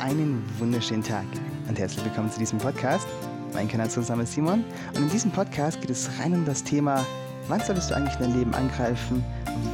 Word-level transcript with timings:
einen 0.00 0.42
wunderschönen 0.58 1.02
Tag 1.02 1.26
und 1.68 1.78
herzlich 1.78 2.04
willkommen 2.04 2.30
zu 2.30 2.38
diesem 2.38 2.58
Podcast. 2.58 3.06
Mein 3.52 3.68
Kanalzusammen 3.68 4.24
ist 4.24 4.32
Simon 4.32 4.64
und 4.94 5.02
in 5.02 5.10
diesem 5.10 5.30
Podcast 5.30 5.80
geht 5.80 5.90
es 5.90 6.08
rein 6.18 6.32
um 6.32 6.44
das 6.44 6.64
Thema, 6.64 7.04
wann 7.48 7.60
solltest 7.60 7.90
du 7.90 7.96
eigentlich 7.96 8.16
dein 8.16 8.34
Leben 8.34 8.54
angreifen, 8.54 9.22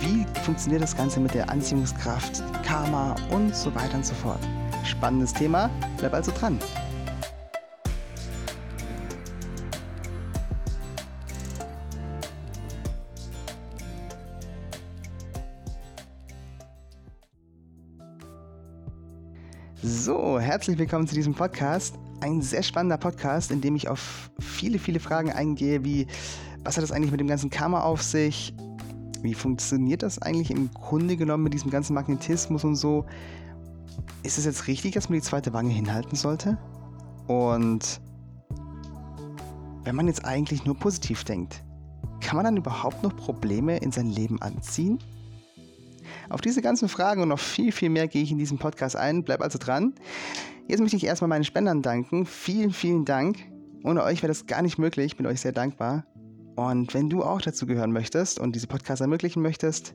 wie 0.00 0.26
funktioniert 0.42 0.82
das 0.82 0.96
Ganze 0.96 1.20
mit 1.20 1.34
der 1.34 1.48
Anziehungskraft, 1.48 2.42
Karma 2.64 3.14
und 3.30 3.54
so 3.54 3.72
weiter 3.74 3.94
und 3.94 4.06
so 4.06 4.14
fort. 4.14 4.40
Spannendes 4.84 5.32
Thema, 5.32 5.70
bleib 5.98 6.12
also 6.12 6.32
dran. 6.32 6.58
Herzlich 20.56 20.78
willkommen 20.78 21.06
zu 21.06 21.14
diesem 21.14 21.34
Podcast. 21.34 21.98
Ein 22.22 22.40
sehr 22.40 22.62
spannender 22.62 22.96
Podcast, 22.96 23.50
in 23.50 23.60
dem 23.60 23.76
ich 23.76 23.88
auf 23.88 24.30
viele, 24.40 24.78
viele 24.78 25.00
Fragen 25.00 25.30
eingehe, 25.30 25.84
wie 25.84 26.06
was 26.64 26.78
hat 26.78 26.82
das 26.82 26.92
eigentlich 26.92 27.10
mit 27.10 27.20
dem 27.20 27.26
ganzen 27.26 27.50
Karma 27.50 27.82
auf 27.82 28.02
sich? 28.02 28.54
Wie 29.20 29.34
funktioniert 29.34 30.02
das 30.02 30.18
eigentlich 30.22 30.50
im 30.50 30.70
Grunde 30.70 31.18
genommen 31.18 31.42
mit 31.42 31.52
diesem 31.52 31.70
ganzen 31.70 31.92
Magnetismus 31.92 32.64
und 32.64 32.76
so? 32.76 33.04
Ist 34.22 34.38
es 34.38 34.46
jetzt 34.46 34.66
richtig, 34.66 34.94
dass 34.94 35.10
man 35.10 35.18
die 35.18 35.22
zweite 35.22 35.52
Wange 35.52 35.74
hinhalten 35.74 36.16
sollte? 36.16 36.56
Und 37.26 38.00
wenn 39.84 39.94
man 39.94 40.06
jetzt 40.06 40.24
eigentlich 40.24 40.64
nur 40.64 40.78
positiv 40.78 41.24
denkt, 41.24 41.62
kann 42.22 42.36
man 42.36 42.46
dann 42.46 42.56
überhaupt 42.56 43.02
noch 43.02 43.14
Probleme 43.14 43.76
in 43.76 43.92
sein 43.92 44.08
Leben 44.08 44.40
anziehen? 44.40 45.00
Auf 46.28 46.40
diese 46.40 46.62
ganzen 46.62 46.88
Fragen 46.88 47.22
und 47.22 47.28
noch 47.28 47.38
viel, 47.38 47.72
viel 47.72 47.90
mehr 47.90 48.08
gehe 48.08 48.22
ich 48.22 48.30
in 48.30 48.38
diesem 48.38 48.58
Podcast 48.58 48.96
ein. 48.96 49.24
Bleib 49.24 49.40
also 49.40 49.58
dran. 49.58 49.94
Jetzt 50.68 50.80
möchte 50.80 50.96
ich 50.96 51.04
erstmal 51.04 51.28
meinen 51.28 51.44
Spendern 51.44 51.82
danken. 51.82 52.26
Vielen, 52.26 52.72
vielen 52.72 53.04
Dank. 53.04 53.38
Ohne 53.84 54.02
euch 54.02 54.22
wäre 54.22 54.28
das 54.28 54.46
gar 54.46 54.62
nicht 54.62 54.78
möglich. 54.78 55.06
Ich 55.06 55.16
bin 55.16 55.26
euch 55.26 55.40
sehr 55.40 55.52
dankbar. 55.52 56.04
Und 56.56 56.94
wenn 56.94 57.10
du 57.10 57.22
auch 57.22 57.40
dazu 57.40 57.66
gehören 57.66 57.92
möchtest 57.92 58.40
und 58.40 58.56
diese 58.56 58.66
Podcast 58.66 59.00
ermöglichen 59.00 59.42
möchtest, 59.42 59.94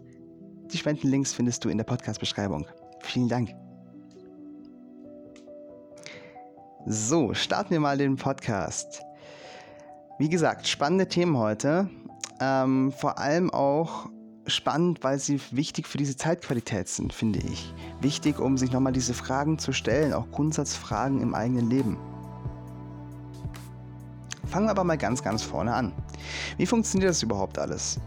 die 0.72 0.78
Spendenlinks 0.78 1.34
findest 1.34 1.66
du 1.66 1.70
in 1.70 1.78
der 1.78 1.84
Podcast-Beschreibung. 1.84 2.66
Vielen 3.02 3.28
Dank. 3.28 3.50
So, 6.86 7.34
starten 7.34 7.72
wir 7.72 7.80
mal 7.80 7.98
den 7.98 8.16
Podcast. 8.16 9.02
Wie 10.18 10.30
gesagt, 10.30 10.68
spannende 10.68 11.08
Themen 11.08 11.38
heute. 11.38 11.90
Ähm, 12.40 12.92
vor 12.92 13.18
allem 13.18 13.50
auch 13.50 14.10
spannend, 14.48 15.04
weil 15.04 15.20
sie 15.20 15.40
wichtig 15.52 15.88
für 15.88 15.98
diese 15.98 16.18
Zeitqualität 16.18 16.88
sind, 16.88 17.14
finde 17.14 17.40
ich. 17.40 17.74
Wichtig, 18.02 18.40
um 18.40 18.58
sich 18.58 18.72
nochmal 18.72 18.94
diese 18.94 19.14
Fragen 19.14 19.60
zu 19.60 19.72
stellen, 19.74 20.14
auch 20.14 20.30
Grundsatzfragen 20.32 21.22
im 21.22 21.36
eigenen 21.36 21.70
Leben. 21.70 21.98
Fangen 24.46 24.66
wir 24.66 24.72
aber 24.72 24.84
mal 24.84 24.98
ganz, 24.98 25.24
ganz 25.24 25.44
vorne 25.44 25.74
an. 25.74 25.94
Wie 26.58 26.66
funktioniert 26.66 27.10
das 27.10 27.24
überhaupt 27.24 27.58
alles? 27.58 28.00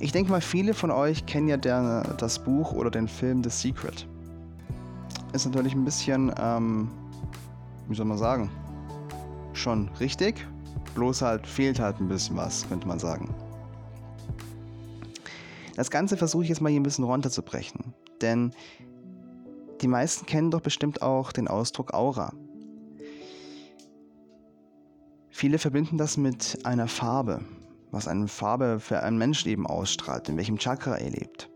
Ich 0.00 0.12
denke 0.12 0.30
mal, 0.30 0.40
viele 0.40 0.74
von 0.74 0.90
euch 0.90 1.26
kennen 1.26 1.48
ja 1.48 1.56
der, 1.56 2.02
das 2.18 2.38
Buch 2.38 2.72
oder 2.72 2.90
den 2.90 3.08
Film 3.08 3.42
The 3.42 3.50
Secret. 3.50 4.06
Ist 5.32 5.44
natürlich 5.44 5.74
ein 5.74 5.84
bisschen, 5.84 6.32
ähm, 6.40 6.88
wie 7.88 7.94
soll 7.94 8.06
man 8.06 8.18
sagen, 8.18 8.50
schon 9.52 9.88
richtig, 10.00 10.46
bloß 10.94 11.22
halt 11.22 11.46
fehlt 11.46 11.78
halt 11.78 12.00
ein 12.00 12.08
bisschen 12.08 12.36
was, 12.36 12.68
könnte 12.68 12.86
man 12.86 12.98
sagen. 12.98 13.34
Das 15.78 15.92
Ganze 15.92 16.16
versuche 16.16 16.42
ich 16.42 16.48
jetzt 16.48 16.60
mal 16.60 16.70
hier 16.70 16.80
ein 16.80 16.82
bisschen 16.82 17.04
runterzubrechen. 17.04 17.94
Denn 18.20 18.50
die 19.80 19.86
meisten 19.86 20.26
kennen 20.26 20.50
doch 20.50 20.60
bestimmt 20.60 21.02
auch 21.02 21.30
den 21.30 21.46
Ausdruck 21.46 21.94
Aura. 21.94 22.32
Viele 25.30 25.58
verbinden 25.58 25.96
das 25.96 26.16
mit 26.16 26.66
einer 26.66 26.88
Farbe, 26.88 27.42
was 27.92 28.08
eine 28.08 28.26
Farbe 28.26 28.80
für 28.80 29.04
einen 29.04 29.18
Menschen 29.18 29.50
eben 29.50 29.68
ausstrahlt, 29.68 30.28
in 30.28 30.36
welchem 30.36 30.58
Chakra 30.58 30.96
er 30.96 31.10
lebt 31.10 31.48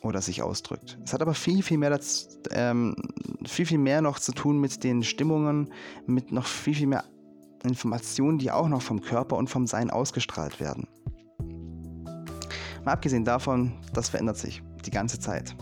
oder 0.00 0.22
sich 0.22 0.42
ausdrückt. 0.42 0.98
Es 1.04 1.12
hat 1.12 1.20
aber 1.20 1.34
viel, 1.34 1.62
viel 1.62 1.76
mehr, 1.76 1.90
das, 1.90 2.38
ähm, 2.52 2.96
viel, 3.44 3.66
viel 3.66 3.76
mehr 3.76 4.00
noch 4.00 4.18
zu 4.18 4.32
tun 4.32 4.58
mit 4.58 4.82
den 4.82 5.02
Stimmungen, 5.02 5.74
mit 6.06 6.32
noch 6.32 6.46
viel, 6.46 6.74
viel 6.74 6.86
mehr 6.86 7.04
Informationen, 7.64 8.38
die 8.38 8.50
auch 8.50 8.68
noch 8.70 8.80
vom 8.80 9.02
Körper 9.02 9.36
und 9.36 9.50
vom 9.50 9.66
Sein 9.66 9.90
ausgestrahlt 9.90 10.58
werden. 10.58 10.88
Mal 12.88 12.94
abgesehen 12.94 13.26
davon, 13.26 13.74
das 13.92 14.08
verändert 14.08 14.38
sich 14.38 14.62
die 14.86 14.90
ganze 14.90 15.18
Zeit. 15.20 15.54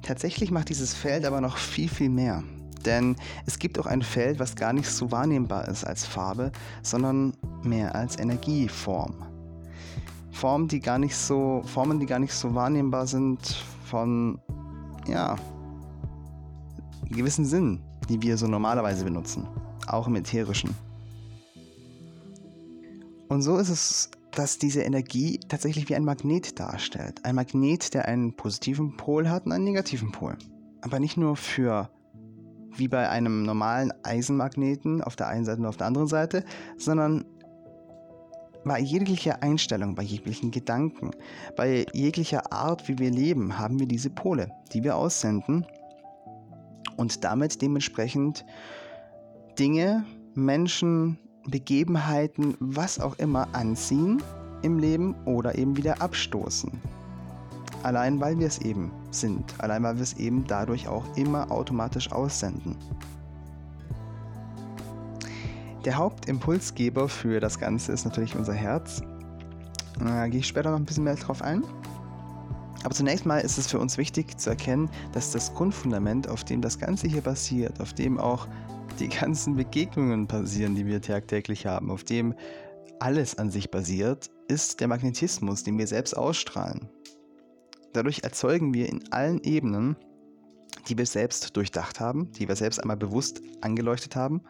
Tatsächlich 0.00 0.50
macht 0.50 0.70
dieses 0.70 0.94
Feld 0.94 1.26
aber 1.26 1.42
noch 1.42 1.58
viel, 1.58 1.86
viel 1.86 2.08
mehr. 2.08 2.42
Denn 2.86 3.14
es 3.44 3.58
gibt 3.58 3.78
auch 3.78 3.84
ein 3.84 4.00
Feld, 4.00 4.38
was 4.38 4.56
gar 4.56 4.72
nicht 4.72 4.88
so 4.88 5.12
wahrnehmbar 5.12 5.68
ist 5.68 5.84
als 5.84 6.06
Farbe, 6.06 6.50
sondern 6.82 7.34
mehr 7.62 7.94
als 7.94 8.18
Energieform. 8.18 9.16
Formen, 10.30 10.66
die 10.66 10.80
gar 10.80 10.98
nicht 10.98 11.14
so, 11.14 11.62
Formen, 11.66 12.00
die 12.00 12.06
gar 12.06 12.18
nicht 12.18 12.32
so 12.32 12.54
wahrnehmbar 12.54 13.06
sind 13.06 13.62
von, 13.84 14.40
ja, 15.06 15.36
gewissen 17.10 17.44
Sinn, 17.44 17.82
die 18.08 18.22
wir 18.22 18.38
so 18.38 18.46
normalerweise 18.46 19.04
benutzen. 19.04 19.46
Auch 19.88 20.06
im 20.06 20.16
Ätherischen. 20.16 20.74
Und 23.28 23.42
so 23.42 23.58
ist 23.58 23.68
es 23.68 24.10
dass 24.32 24.58
diese 24.58 24.82
Energie 24.82 25.40
tatsächlich 25.48 25.88
wie 25.88 25.96
ein 25.96 26.04
Magnet 26.04 26.58
darstellt. 26.58 27.24
Ein 27.24 27.34
Magnet, 27.34 27.94
der 27.94 28.06
einen 28.06 28.34
positiven 28.34 28.96
Pol 28.96 29.28
hat 29.28 29.46
und 29.46 29.52
einen 29.52 29.64
negativen 29.64 30.12
Pol. 30.12 30.36
Aber 30.82 31.00
nicht 31.00 31.16
nur 31.16 31.36
für, 31.36 31.90
wie 32.76 32.88
bei 32.88 33.08
einem 33.08 33.42
normalen 33.42 33.92
Eisenmagneten 34.02 35.02
auf 35.02 35.16
der 35.16 35.28
einen 35.28 35.44
Seite 35.44 35.60
und 35.60 35.66
auf 35.66 35.76
der 35.76 35.86
anderen 35.86 36.08
Seite, 36.08 36.44
sondern 36.78 37.24
bei 38.64 38.78
jeglicher 38.78 39.42
Einstellung, 39.42 39.94
bei 39.94 40.02
jeglichen 40.02 40.50
Gedanken, 40.50 41.12
bei 41.56 41.86
jeglicher 41.92 42.52
Art, 42.52 42.88
wie 42.88 42.98
wir 42.98 43.10
leben, 43.10 43.58
haben 43.58 43.78
wir 43.78 43.86
diese 43.86 44.10
Pole, 44.10 44.50
die 44.72 44.84
wir 44.84 44.96
aussenden 44.96 45.66
und 46.96 47.24
damit 47.24 47.62
dementsprechend 47.62 48.44
Dinge, 49.58 50.04
Menschen, 50.34 51.18
Begebenheiten, 51.46 52.56
was 52.60 53.00
auch 53.00 53.18
immer 53.18 53.48
anziehen 53.52 54.22
im 54.62 54.78
Leben 54.78 55.14
oder 55.24 55.56
eben 55.56 55.76
wieder 55.76 56.00
abstoßen. 56.02 56.70
Allein 57.82 58.20
weil 58.20 58.38
wir 58.38 58.46
es 58.46 58.58
eben 58.58 58.90
sind, 59.10 59.54
allein 59.58 59.82
weil 59.82 59.96
wir 59.96 60.02
es 60.02 60.14
eben 60.14 60.46
dadurch 60.46 60.86
auch 60.86 61.04
immer 61.16 61.50
automatisch 61.50 62.12
aussenden. 62.12 62.76
Der 65.84 65.96
Hauptimpulsgeber 65.96 67.08
für 67.08 67.40
das 67.40 67.58
Ganze 67.58 67.92
ist 67.92 68.04
natürlich 68.04 68.36
unser 68.36 68.52
Herz. 68.52 69.02
Da 69.98 70.28
gehe 70.28 70.40
ich 70.40 70.46
später 70.46 70.70
noch 70.70 70.78
ein 70.78 70.84
bisschen 70.84 71.04
mehr 71.04 71.14
drauf 71.14 71.40
ein. 71.40 71.64
Aber 72.82 72.94
zunächst 72.94 73.26
mal 73.26 73.38
ist 73.38 73.58
es 73.58 73.66
für 73.66 73.78
uns 73.78 73.98
wichtig 73.98 74.38
zu 74.38 74.50
erkennen, 74.50 74.90
dass 75.12 75.32
das 75.32 75.54
Grundfundament, 75.54 76.28
auf 76.28 76.44
dem 76.44 76.62
das 76.62 76.78
Ganze 76.78 77.08
hier 77.08 77.20
basiert, 77.20 77.80
auf 77.80 77.92
dem 77.92 78.18
auch 78.18 78.48
die 78.98 79.08
ganzen 79.08 79.56
Begegnungen 79.56 80.26
passieren, 80.26 80.74
die 80.74 80.86
wir 80.86 81.02
tagtäglich 81.02 81.66
haben, 81.66 81.90
auf 81.90 82.04
dem 82.04 82.34
alles 82.98 83.38
an 83.38 83.50
sich 83.50 83.70
basiert, 83.70 84.30
ist 84.48 84.80
der 84.80 84.88
Magnetismus, 84.88 85.62
den 85.62 85.78
wir 85.78 85.86
selbst 85.86 86.16
ausstrahlen. 86.16 86.88
Dadurch 87.92 88.22
erzeugen 88.22 88.74
wir 88.74 88.88
in 88.88 89.12
allen 89.12 89.42
Ebenen, 89.42 89.96
die 90.88 90.96
wir 90.96 91.06
selbst 91.06 91.56
durchdacht 91.56 92.00
haben, 92.00 92.30
die 92.32 92.48
wir 92.48 92.56
selbst 92.56 92.78
einmal 92.78 92.96
bewusst 92.96 93.42
angeleuchtet 93.60 94.16
haben, 94.16 94.42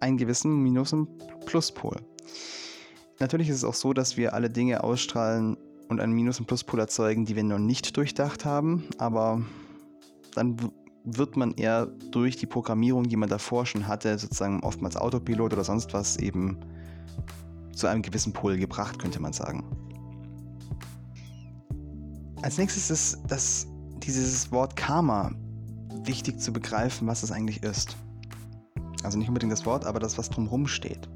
einen 0.00 0.16
gewissen 0.16 0.62
Minus- 0.62 0.92
und 0.92 1.08
Pluspol. 1.46 1.96
Natürlich 3.20 3.48
ist 3.48 3.56
es 3.56 3.64
auch 3.64 3.74
so, 3.74 3.92
dass 3.92 4.16
wir 4.16 4.32
alle 4.32 4.48
Dinge 4.48 4.84
ausstrahlen 4.84 5.56
und 5.88 6.00
einen 6.00 6.12
Minus- 6.12 6.38
und 6.38 6.46
Pluspol 6.46 6.80
erzeugen, 6.80 7.24
die 7.24 7.36
wir 7.36 7.42
noch 7.42 7.58
nicht 7.58 7.96
durchdacht 7.96 8.44
haben, 8.44 8.84
aber 8.98 9.42
dann 10.34 10.56
wird 11.04 11.36
man 11.36 11.52
eher 11.54 11.86
durch 11.86 12.36
die 12.36 12.46
Programmierung, 12.46 13.08
die 13.08 13.16
man 13.16 13.28
davor 13.28 13.64
schon 13.66 13.88
hatte, 13.88 14.18
sozusagen 14.18 14.60
oftmals 14.60 14.96
Autopilot 14.96 15.52
oder 15.52 15.64
sonst 15.64 15.94
was 15.94 16.16
eben 16.18 16.58
zu 17.72 17.86
einem 17.86 18.02
gewissen 18.02 18.32
Pol 18.32 18.58
gebracht, 18.58 18.98
könnte 18.98 19.20
man 19.20 19.32
sagen. 19.32 19.64
Als 22.42 22.58
nächstes 22.58 22.90
ist 22.90 23.18
das, 23.28 23.66
dieses 24.02 24.52
Wort 24.52 24.76
Karma 24.76 25.32
wichtig 26.04 26.40
zu 26.40 26.52
begreifen, 26.52 27.08
was 27.08 27.22
es 27.22 27.32
eigentlich 27.32 27.62
ist. 27.62 27.96
Also 29.02 29.18
nicht 29.18 29.28
unbedingt 29.28 29.52
das 29.52 29.64
Wort, 29.64 29.86
aber 29.86 30.00
das, 30.00 30.18
was 30.18 30.28
drumherum 30.28 30.66
steht. 30.66 31.08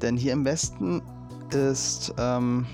Denn 0.00 0.16
hier 0.16 0.32
im 0.32 0.44
Westen 0.44 1.02
ist 1.50 2.14
ähm, 2.18 2.66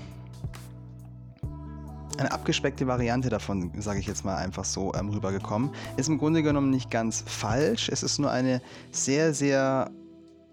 eine 2.19 2.31
abgespeckte 2.31 2.85
Variante 2.85 3.29
davon, 3.29 3.71
sage 3.79 3.99
ich 3.99 4.07
jetzt 4.07 4.25
mal 4.25 4.35
einfach 4.35 4.65
so, 4.65 4.93
ähm, 4.93 5.09
rübergekommen. 5.09 5.71
Ist 5.97 6.09
im 6.09 6.17
Grunde 6.17 6.43
genommen 6.43 6.69
nicht 6.69 6.91
ganz 6.91 7.23
falsch. 7.25 7.89
Es 7.89 8.03
ist 8.03 8.19
nur 8.19 8.29
eine 8.29 8.61
sehr, 8.91 9.33
sehr, 9.33 9.89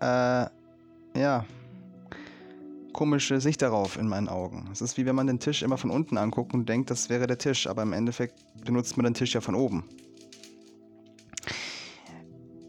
äh, 0.00 0.46
ja, 1.18 1.44
komische 2.92 3.40
Sicht 3.40 3.60
darauf 3.62 3.98
in 3.98 4.08
meinen 4.08 4.28
Augen. 4.28 4.68
Es 4.72 4.80
ist 4.80 4.96
wie 4.96 5.04
wenn 5.04 5.16
man 5.16 5.26
den 5.26 5.38
Tisch 5.38 5.62
immer 5.62 5.76
von 5.76 5.90
unten 5.90 6.16
anguckt 6.16 6.54
und 6.54 6.68
denkt, 6.68 6.90
das 6.90 7.10
wäre 7.10 7.26
der 7.26 7.36
Tisch, 7.36 7.66
aber 7.66 7.82
im 7.82 7.92
Endeffekt 7.92 8.34
benutzt 8.64 8.96
man 8.96 9.04
den 9.04 9.14
Tisch 9.14 9.34
ja 9.34 9.40
von 9.40 9.54
oben. 9.54 9.84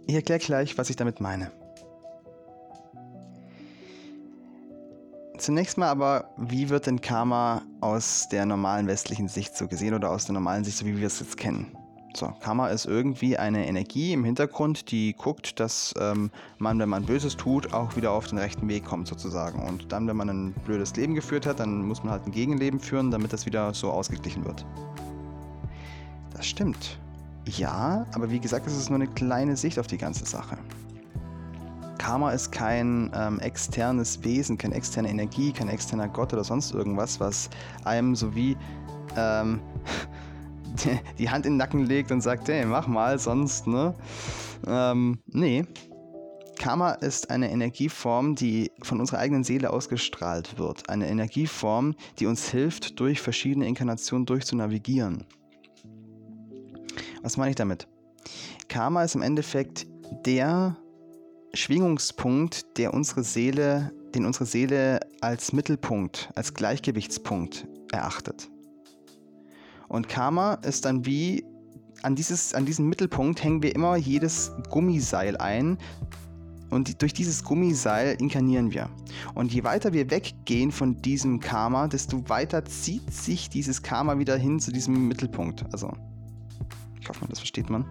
Ich 0.06 0.16
erkläre 0.16 0.40
gleich, 0.40 0.78
was 0.78 0.90
ich 0.90 0.96
damit 0.96 1.22
meine. 1.22 1.52
Zunächst 5.38 5.78
mal 5.78 5.88
aber, 5.88 6.30
wie 6.38 6.70
wird 6.70 6.88
denn 6.88 7.00
Karma 7.00 7.62
aus 7.80 8.28
der 8.30 8.46
normalen 8.46 8.88
westlichen 8.88 9.28
Sicht 9.28 9.56
so 9.56 9.68
gesehen 9.68 9.94
oder 9.94 10.10
aus 10.10 10.26
der 10.26 10.34
normalen 10.34 10.64
Sicht, 10.64 10.78
so 10.78 10.86
wie 10.86 10.98
wir 10.98 11.08
es 11.08 11.20
jetzt 11.20 11.38
kennen? 11.38 11.72
So, 12.16 12.34
Karma 12.40 12.70
ist 12.70 12.88
irgendwie 12.88 13.38
eine 13.38 13.68
Energie 13.68 14.14
im 14.14 14.24
Hintergrund, 14.24 14.90
die 14.90 15.14
guckt, 15.14 15.60
dass 15.60 15.94
ähm, 16.00 16.32
man, 16.58 16.80
wenn 16.80 16.90
man 16.90 17.06
Böses 17.06 17.38
tut, 17.38 17.74
auch 17.74 17.96
wieder 17.96 18.12
auf 18.12 18.28
den 18.28 18.40
rechten 18.40 18.68
Weg 18.68 18.86
kommt 18.86 19.08
sozusagen. 19.08 19.62
Und 19.62 19.92
dann, 19.92 20.08
wenn 20.08 20.18
man 20.18 20.30
ein 20.30 20.54
blödes 20.66 20.96
Leben 20.96 21.14
geführt 21.14 21.46
hat, 21.46 21.60
dann 21.60 21.86
muss 21.86 22.04
man 22.04 22.14
halt 22.14 22.26
ein 22.26 22.32
Gegenleben 22.32 22.80
führen, 22.80 23.12
damit 23.12 23.32
das 23.32 23.46
wieder 23.46 23.72
so 23.76 23.92
ausgeglichen 23.92 24.44
wird. 24.44 24.66
Das 26.34 26.48
stimmt. 26.48 27.00
Ja, 27.46 28.08
aber 28.16 28.32
wie 28.32 28.40
gesagt, 28.40 28.66
es 28.66 28.76
ist 28.76 28.90
nur 28.90 29.00
eine 29.00 29.08
kleine 29.08 29.56
Sicht 29.56 29.78
auf 29.78 29.86
die 29.86 30.00
ganze 30.00 30.26
Sache. 30.26 30.58
Karma 31.98 32.32
ist 32.32 32.52
kein 32.52 33.12
ähm, 33.16 33.40
externes 33.40 34.24
Wesen, 34.24 34.58
keine 34.58 34.76
externe 34.76 35.10
Energie, 35.10 35.52
kein 35.52 35.70
externer 35.70 36.08
Gott 36.08 36.34
oder 36.34 36.44
sonst 36.44 36.74
irgendwas, 36.74 37.20
was 37.20 37.50
einem 37.84 38.16
so 38.16 38.36
wie 38.36 38.58
ähm, 39.16 39.60
die 41.20 41.30
Hand 41.30 41.46
in 41.46 41.54
den 41.54 41.58
Nacken 41.58 41.86
legt 41.86 42.12
und 42.12 42.22
sagt, 42.22 42.48
hey, 42.48 42.66
mach 42.66 42.88
mal, 42.88 43.20
sonst, 43.20 43.68
ne? 43.68 43.94
Ähm, 44.66 45.20
nee. 45.28 45.66
Karma 46.60 46.94
ist 46.94 47.30
eine 47.30 47.52
Energieform, 47.52 48.36
die 48.36 48.72
von 48.82 49.00
unserer 49.00 49.20
eigenen 49.20 49.44
Seele 49.44 49.70
ausgestrahlt 49.70 50.58
wird. 50.58 50.90
Eine 50.90 51.08
Energieform, 51.08 51.96
die 52.20 52.26
uns 52.26 52.50
hilft, 52.50 53.00
durch 53.00 53.22
verschiedene 53.22 53.68
Inkarnationen 53.68 54.26
durchzunavigieren. 54.26 55.26
Was 57.22 57.38
meine 57.38 57.52
ich 57.52 57.56
damit? 57.56 57.88
Karma 58.68 59.04
ist 59.04 59.16
im 59.16 59.22
Endeffekt 59.22 59.86
der 60.26 60.76
Schwingungspunkt, 61.58 62.78
der 62.78 62.94
unsere 62.94 63.24
Seele, 63.24 63.92
den 64.14 64.26
unsere 64.26 64.46
Seele 64.46 65.00
als 65.22 65.54
Mittelpunkt, 65.54 66.30
als 66.36 66.54
Gleichgewichtspunkt 66.54 67.68
erachtet. 67.92 68.50
Und 69.88 70.08
Karma 70.08 70.56
ist 70.56 70.86
dann 70.86 71.06
wie, 71.06 71.44
an, 72.04 72.16
dieses, 72.16 72.54
an 72.54 72.66
diesen 72.66 72.88
Mittelpunkt 72.88 73.44
hängen 73.44 73.64
wir 73.64 73.74
immer 73.76 73.96
jedes 73.96 74.52
Gummiseil 74.70 75.38
ein. 75.38 75.78
Und 76.70 77.02
durch 77.02 77.14
dieses 77.14 77.44
Gummiseil 77.44 78.18
inkarnieren 78.20 78.72
wir. 78.74 78.90
Und 79.34 79.54
je 79.54 79.64
weiter 79.64 79.94
wir 79.94 80.12
weggehen 80.12 80.72
von 80.72 81.02
diesem 81.02 81.40
Karma, 81.40 81.88
desto 81.88 82.28
weiter 82.30 82.66
zieht 82.66 83.14
sich 83.14 83.50
dieses 83.50 83.82
Karma 83.82 84.20
wieder 84.20 84.36
hin 84.36 84.60
zu 84.60 84.72
diesem 84.72 85.08
Mittelpunkt. 85.08 85.66
Also, 85.72 85.92
ich 87.00 87.08
hoffe, 87.08 87.26
das 87.30 87.40
versteht 87.40 87.70
man. 87.70 87.86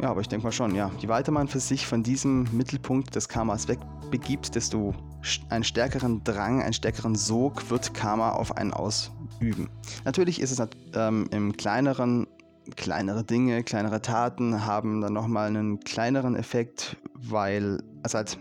Ja, 0.00 0.10
aber 0.10 0.20
ich 0.20 0.28
denke 0.28 0.44
mal 0.44 0.52
schon, 0.52 0.74
ja. 0.74 0.90
Je 0.98 1.08
weiter 1.08 1.32
man 1.32 1.48
für 1.48 1.60
sich 1.60 1.86
von 1.86 2.02
diesem 2.02 2.46
Mittelpunkt 2.52 3.14
des 3.14 3.28
Karmas 3.28 3.66
wegbegibt, 3.66 4.54
desto 4.54 4.94
einen 5.48 5.64
stärkeren 5.64 6.22
Drang, 6.22 6.62
einen 6.62 6.74
stärkeren 6.74 7.14
Sog 7.14 7.70
wird 7.70 7.94
Karma 7.94 8.32
auf 8.32 8.56
einen 8.56 8.74
ausüben. 8.74 9.70
Natürlich 10.04 10.40
ist 10.40 10.58
es 10.58 10.68
ähm, 10.94 11.28
im 11.30 11.56
kleineren, 11.56 12.26
kleinere 12.76 13.24
Dinge, 13.24 13.64
kleinere 13.64 14.02
Taten 14.02 14.66
haben 14.66 15.00
dann 15.00 15.14
nochmal 15.14 15.48
einen 15.48 15.80
kleineren 15.80 16.36
Effekt, 16.36 16.98
weil, 17.14 17.82
also 18.02 18.18
halt 18.18 18.38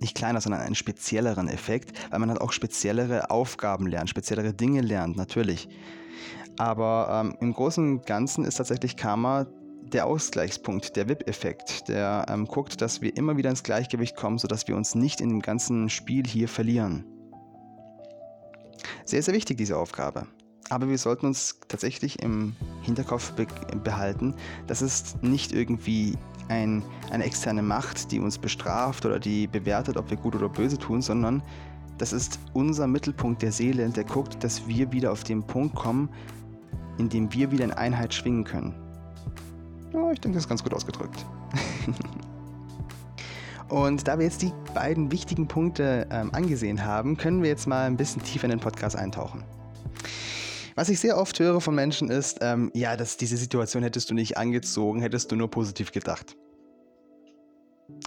nicht 0.00 0.16
kleiner, 0.16 0.40
sondern 0.40 0.62
einen 0.62 0.74
spezielleren 0.74 1.48
Effekt, 1.48 1.92
weil 2.10 2.18
man 2.18 2.30
halt 2.30 2.40
auch 2.40 2.52
speziellere 2.52 3.30
Aufgaben 3.30 3.86
lernt, 3.86 4.08
speziellere 4.08 4.54
Dinge 4.54 4.80
lernt, 4.80 5.18
natürlich. 5.18 5.68
Aber 6.56 7.22
ähm, 7.22 7.36
im 7.40 7.52
Großen 7.52 7.98
und 7.98 8.06
Ganzen 8.06 8.44
ist 8.44 8.56
tatsächlich 8.56 8.96
Karma 8.96 9.46
der 9.92 10.06
Ausgleichspunkt, 10.06 10.96
der 10.96 11.08
VIP-Effekt, 11.08 11.88
der 11.88 12.26
ähm, 12.28 12.46
guckt, 12.46 12.80
dass 12.80 13.00
wir 13.00 13.16
immer 13.16 13.36
wieder 13.36 13.50
ins 13.50 13.62
Gleichgewicht 13.62 14.16
kommen, 14.16 14.38
sodass 14.38 14.68
wir 14.68 14.76
uns 14.76 14.94
nicht 14.94 15.20
in 15.20 15.28
dem 15.28 15.42
ganzen 15.42 15.88
Spiel 15.88 16.26
hier 16.26 16.48
verlieren. 16.48 17.04
Sehr, 19.04 19.22
sehr 19.22 19.34
wichtig, 19.34 19.58
diese 19.58 19.76
Aufgabe. 19.76 20.26
Aber 20.68 20.88
wir 20.88 20.98
sollten 20.98 21.26
uns 21.26 21.58
tatsächlich 21.66 22.22
im 22.22 22.54
Hinterkopf 22.82 23.32
be 23.32 23.46
behalten, 23.82 24.34
dass 24.68 24.82
es 24.82 25.16
nicht 25.20 25.52
irgendwie 25.52 26.16
ein, 26.48 26.84
eine 27.10 27.24
externe 27.24 27.62
Macht, 27.62 28.12
die 28.12 28.20
uns 28.20 28.38
bestraft 28.38 29.04
oder 29.04 29.18
die 29.18 29.48
bewertet, 29.48 29.96
ob 29.96 30.10
wir 30.10 30.16
gut 30.16 30.36
oder 30.36 30.48
böse 30.48 30.78
tun, 30.78 31.02
sondern 31.02 31.42
das 31.98 32.12
ist 32.12 32.38
unser 32.54 32.86
Mittelpunkt 32.86 33.42
der 33.42 33.52
Seele, 33.52 33.88
der 33.90 34.04
guckt, 34.04 34.42
dass 34.42 34.66
wir 34.68 34.92
wieder 34.92 35.12
auf 35.12 35.24
den 35.24 35.42
Punkt 35.42 35.74
kommen, 35.74 36.08
in 36.98 37.08
dem 37.08 37.32
wir 37.32 37.50
wieder 37.50 37.64
in 37.64 37.72
Einheit 37.72 38.14
schwingen 38.14 38.44
können. 38.44 38.89
Ja, 39.92 40.12
ich 40.12 40.20
denke, 40.20 40.36
das 40.36 40.44
ist 40.44 40.48
ganz 40.48 40.62
gut 40.62 40.74
ausgedrückt. 40.74 41.24
Und 43.68 44.08
da 44.08 44.18
wir 44.18 44.26
jetzt 44.26 44.42
die 44.42 44.52
beiden 44.74 45.12
wichtigen 45.12 45.46
Punkte 45.46 46.06
ähm, 46.10 46.34
angesehen 46.34 46.84
haben, 46.84 47.16
können 47.16 47.42
wir 47.42 47.48
jetzt 47.48 47.68
mal 47.68 47.86
ein 47.86 47.96
bisschen 47.96 48.22
tiefer 48.22 48.44
in 48.44 48.50
den 48.50 48.60
Podcast 48.60 48.96
eintauchen. 48.96 49.44
Was 50.74 50.88
ich 50.88 50.98
sehr 50.98 51.18
oft 51.18 51.38
höre 51.38 51.60
von 51.60 51.74
Menschen 51.74 52.10
ist, 52.10 52.38
ähm, 52.40 52.70
ja, 52.74 52.96
dass 52.96 53.16
diese 53.16 53.36
Situation 53.36 53.82
hättest 53.82 54.10
du 54.10 54.14
nicht 54.14 54.36
angezogen, 54.36 55.00
hättest 55.00 55.30
du 55.30 55.36
nur 55.36 55.48
positiv 55.50 55.92
gedacht. 55.92 56.36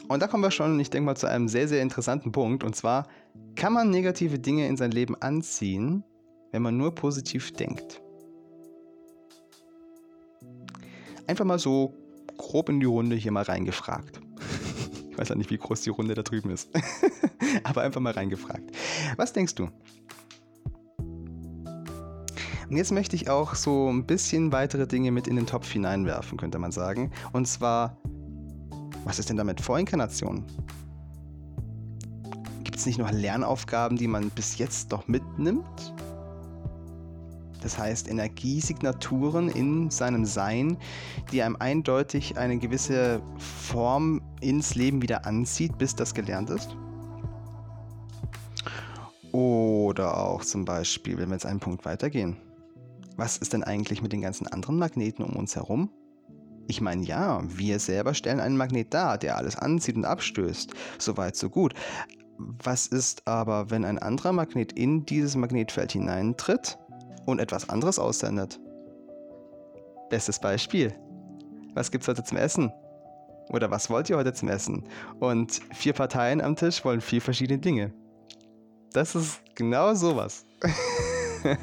Und 0.08 0.22
da 0.22 0.28
kommen 0.28 0.44
wir 0.44 0.52
schon, 0.52 0.80
ich 0.80 0.90
denke 0.90 1.06
mal, 1.06 1.16
zu 1.16 1.28
einem 1.28 1.48
sehr, 1.48 1.68
sehr 1.68 1.82
interessanten 1.82 2.32
Punkt. 2.32 2.64
Und 2.64 2.76
zwar, 2.76 3.08
kann 3.56 3.74
man 3.74 3.90
negative 3.90 4.40
Dinge 4.40 4.68
in 4.68 4.78
sein 4.78 4.92
Leben 4.92 5.16
anziehen, 5.22 6.04
wenn 6.52 6.62
man 6.62 6.78
nur 6.78 6.94
positiv 6.94 7.54
denkt? 7.54 8.03
Einfach 11.28 11.46
mal 11.46 11.60
so 11.60 11.94
grob 12.38 12.70
in 12.70 12.80
die 12.80 12.86
Runde 12.86 13.16
hier 13.16 13.31
mal 13.31 13.44
reingefragt. 13.44 14.20
Ich 15.14 15.20
weiß 15.20 15.30
ja 15.30 15.36
nicht, 15.36 15.52
wie 15.52 15.60
groß 15.60 15.81
die 15.81 15.92
Runde 15.92 16.16
da 16.16 16.24
drüben 16.24 16.50
ist. 16.50 16.72
Aber 17.64 17.84
einfach 17.84 18.02
mal 18.02 18.14
reingefragt. 18.14 18.64
Was 19.16 19.31
denkst 19.31 19.54
du? 19.54 19.70
Und 22.68 22.78
jetzt 22.78 22.92
möchte 22.92 23.16
ich 23.16 23.30
auch 23.30 23.54
so 23.54 23.92
ein 23.92 24.08
bisschen 24.08 24.52
weitere 24.52 24.88
Dinge 24.88 25.12
mit 25.12 25.28
in 25.28 25.36
den 25.36 25.46
Topf 25.46 25.72
hineinwerfen, 25.72 26.40
könnte 26.40 26.58
man 26.58 26.72
sagen. 26.72 27.12
Und 27.31 27.48
zwar, 27.48 27.96
was 29.06 29.20
ist 29.20 29.30
denn 29.30 29.38
damit 29.38 29.62
Vorinkarnation? 29.62 30.48
Gibt 32.64 32.78
es 32.78 32.88
nicht 32.88 32.98
noch 32.98 33.12
Lernaufgaben, 33.12 33.98
die 33.98 34.08
man 34.08 34.31
bis 34.31 34.58
jetzt 34.58 34.92
doch 34.92 35.08
mitnimmt? 35.08 35.94
Das 37.63 37.77
heißt 37.77 38.10
Energiesignaturen 38.10 39.50
in 39.50 39.89
seinem 39.89 40.25
Sein, 40.25 40.77
die 41.32 41.41
einem 41.41 41.55
eindeutig 41.55 42.38
eine 42.38 42.60
gewisse 42.60 43.22
Form 43.38 44.22
ins 44.41 44.75
Leben 44.75 45.01
wieder 45.01 45.25
anzieht, 45.25 45.77
bis 45.77 45.96
das 45.96 46.13
gelernt 46.13 46.50
ist. 46.50 46.75
Oder 49.32 50.17
auch 50.17 50.43
zum 50.43 50.65
Beispiel, 50.65 51.17
wenn 51.17 51.29
wir 51.29 51.36
jetzt 51.36 51.46
einen 51.46 51.60
Punkt 51.60 51.86
weitergehen. 51.86 52.38
Was 53.15 53.38
ist 53.38 53.53
denn 53.53 53.63
eigentlich 53.63 54.01
mit 54.01 54.12
den 54.12 54.22
ganzen 54.22 54.48
anderen 54.48 54.77
Magneten 54.77 55.24
um 55.24 55.36
uns 55.36 55.55
herum? 55.55 55.89
Ich 56.67 56.82
meine, 56.82 57.03
ja, 57.03 57.41
wir 57.46 57.79
selber 57.79 58.13
stellen 58.13 58.39
einen 58.39 58.58
Magnet 58.58 58.93
dar, 58.93 59.17
der 59.17 59.38
alles 59.38 59.55
anzieht 59.55 59.96
und 59.96 60.05
abstößt. 60.05 60.74
Soweit, 60.98 61.36
so 61.36 61.50
gut. 61.50 61.74
Was 62.38 62.88
ist 62.88 63.27
aber, 63.27 63.70
wenn 63.70 63.86
ein 63.86 64.00
anderer 64.00 64.34
Magnet 64.34 64.74
in 64.74 65.05
dieses 65.05 65.36
Magnetfeld 65.36 65.91
hineintritt 65.91 66.77
und 67.25 67.39
etwas 67.39 67.70
anderes 67.70 68.00
aussendet. 68.00 68.60
Bestes 70.10 70.39
Beispiel. 70.39 70.94
Was 71.74 71.92
gibt's 71.92 72.08
heute 72.08 72.24
zum 72.24 72.38
Essen? 72.38 72.72
Oder 73.50 73.72
was 73.72 73.89
wollt 73.89 74.10
ihr 74.10 74.18
heute 74.18 74.34
zum 74.34 74.50
Essen? 74.50 74.84
Und 75.20 75.60
vier 75.74 75.94
Parteien 75.94 76.42
am 76.42 76.56
Tisch 76.56 76.86
wollen 76.86 77.01
vier 77.01 77.22
verschiedene 77.22 77.60
Dinge. 77.60 77.94
Das 78.94 79.15
ist 79.15 79.42
genau 79.56 79.94
sowas. 79.96 80.46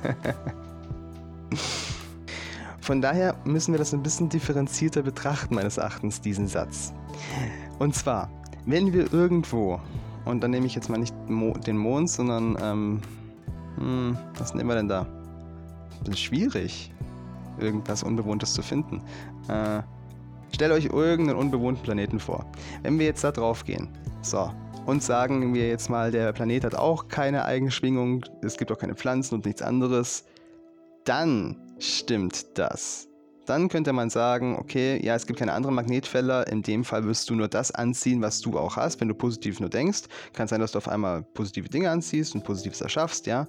Von 2.81 3.01
daher 3.01 3.37
müssen 3.45 3.73
wir 3.73 3.79
das 3.79 3.95
ein 3.95 4.03
bisschen 4.03 4.29
differenzierter 4.29 5.03
betrachten, 5.03 5.55
meines 5.55 5.77
Erachtens, 5.77 6.21
diesen 6.21 6.49
Satz. 6.49 6.93
Und 7.79 7.95
zwar, 7.95 8.29
wenn 8.67 8.93
wir 8.93 9.13
irgendwo, 9.13 9.81
und 10.25 10.43
dann 10.43 10.51
nehme 10.51 10.67
ich 10.67 10.75
jetzt 10.75 10.89
mal 10.89 10.99
nicht 10.99 11.15
den 11.29 11.79
Mond, 11.79 12.11
sondern, 12.11 12.59
ähm, 12.61 13.01
hm, 13.77 14.19
was 14.39 14.55
nehmen 14.55 14.69
wir 14.69 14.75
denn 14.75 14.89
da? 14.89 15.07
Schwierig, 16.15 16.93
irgendwas 17.59 18.03
Unbewohntes 18.03 18.55
zu 18.55 18.63
finden. 18.63 19.03
Äh, 19.49 19.83
stellt 20.53 20.73
euch 20.73 20.87
irgendeinen 20.87 21.39
unbewohnten 21.39 21.83
Planeten 21.83 22.19
vor. 22.19 22.47
Wenn 22.83 22.99
wir 22.99 23.07
jetzt 23.07 23.25
da 23.25 23.33
drauf 23.33 23.65
gehen, 23.65 23.89
so, 24.23 24.51
und 24.87 25.03
sagen 25.03 25.55
wir 25.55 25.69
jetzt 25.69 25.89
mal, 25.89 26.11
der 26.11 26.33
Planet 26.33 26.65
hat 26.65 26.75
auch 26.75 27.09
keine 27.09 27.45
Eigenschwingung, 27.45 28.25
es 28.43 28.57
gibt 28.57 28.73
auch 28.73 28.79
keine 28.79 28.95
Pflanzen 28.95 29.37
und 29.37 29.45
nichts 29.45 29.63
anderes, 29.63 30.25
dann 31.05 31.57
stimmt 31.79 32.59
das. 32.59 33.07
Dann 33.47 33.69
könnte 33.69 33.93
man 33.93 34.11
sagen, 34.11 34.57
okay, 34.59 35.01
ja, 35.05 35.15
es 35.15 35.27
gibt 35.27 35.39
keine 35.39 35.53
anderen 35.55 35.75
Magnetfelder, 35.75 36.47
in 36.49 36.63
dem 36.63 36.85
Fall 36.85 37.05
wirst 37.05 37.29
du 37.31 37.35
nur 37.35 37.49
das 37.49 37.73
anziehen, 37.73 38.23
was 38.23 38.41
du 38.41 38.59
auch 38.59 38.77
hast, 38.77 39.01
wenn 39.01 39.09
du 39.09 39.15
positiv 39.15 39.61
nur 39.61 39.71
denkst. 39.71 40.03
Kann 40.35 40.47
sein, 40.47 40.61
dass 40.61 40.73
du 40.73 40.79
auf 40.79 40.89
einmal 40.89 41.23
positive 41.23 41.69
Dinge 41.69 41.91
anziehst 41.91 42.35
und 42.35 42.45
Positives 42.45 42.81
erschaffst, 42.81 43.27
ja. 43.27 43.47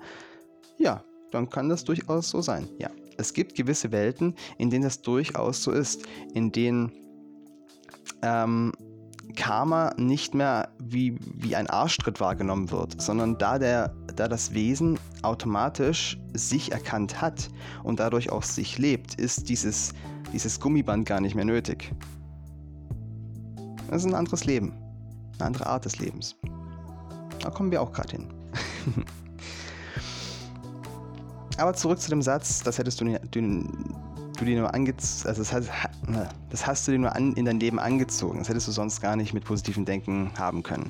Ja, 0.77 1.03
dann 1.32 1.50
kann 1.50 1.70
das 1.70 1.84
durchaus 1.84 2.30
so 2.30 2.42
sein. 2.42 2.68
Ja, 2.78 2.90
es 3.18 3.34
gibt 3.34 3.56
gewisse 3.56 3.92
Welten, 3.92 4.36
in 4.58 4.70
denen 4.70 4.84
das 4.84 5.02
durchaus 5.02 5.64
so 5.64 5.72
ist, 5.72 6.04
in 6.34 6.52
denen 6.52 6.92
ähm, 8.22 8.72
Karma 9.36 9.94
nicht 9.98 10.34
mehr 10.34 10.70
wie, 10.80 11.18
wie 11.36 11.56
ein 11.56 11.68
Arschtritt 11.68 12.20
wahrgenommen 12.20 12.72
wird, 12.72 13.02
sondern 13.02 13.38
da, 13.38 13.58
der, 13.58 13.94
da 14.16 14.28
das 14.28 14.54
Wesen 14.54 15.00
automatisch 15.22 16.20
sich 16.34 16.72
erkannt 16.72 17.22
hat 17.22 17.50
und 17.84 18.00
dadurch 18.00 18.30
auch 18.30 18.44
sich 18.44 18.78
lebt, 18.78 19.16
ist 19.16 19.50
dieses, 19.50 19.94
dieses 20.34 20.60
Gummiband 20.60 21.06
gar 21.06 21.22
nicht 21.22 21.36
mehr 21.36 21.46
nötig. 21.46 21.94
Das 23.90 24.04
ist 24.04 24.10
ein 24.10 24.16
anderes 24.16 24.46
Leben, 24.46 24.74
eine 25.36 25.48
andere 25.48 25.68
Art 25.68 25.86
des 25.86 26.00
Lebens. 26.00 26.36
Da 27.42 27.50
kommen 27.50 27.72
wir 27.72 27.82
auch 27.82 27.92
gerade 27.92 28.12
hin. 28.12 28.28
Aber 31.62 31.75
zurück 31.75 32.00
zu 32.00 32.10
dem 32.10 32.24
Satz, 32.24 32.63
das 32.63 32.80
hättest 32.80 33.01
du, 33.01 33.06
du, 33.06 33.39
du 34.36 34.46
dir 34.46 34.60
nur 34.60 34.74
angezogen, 34.74 35.30
also 35.30 35.41
das, 35.44 35.53
heißt, 35.53 35.70
das 36.50 36.65
hast 36.65 36.88
du 36.88 36.91
dir 36.91 36.98
nur 36.98 37.15
an, 37.15 37.34
in 37.34 37.46
dein 37.46 37.60
Leben 37.60 37.77
angezogen. 37.77 38.39
Das 38.39 38.50
hättest 38.50 38.68
du 38.68 38.72
sonst 38.72 39.00
gar 39.00 39.15
nicht 39.15 39.36
mit 39.36 39.46
positivem 39.46 39.86
Denken 39.86 40.32
haben 40.39 40.63
können. 40.63 40.89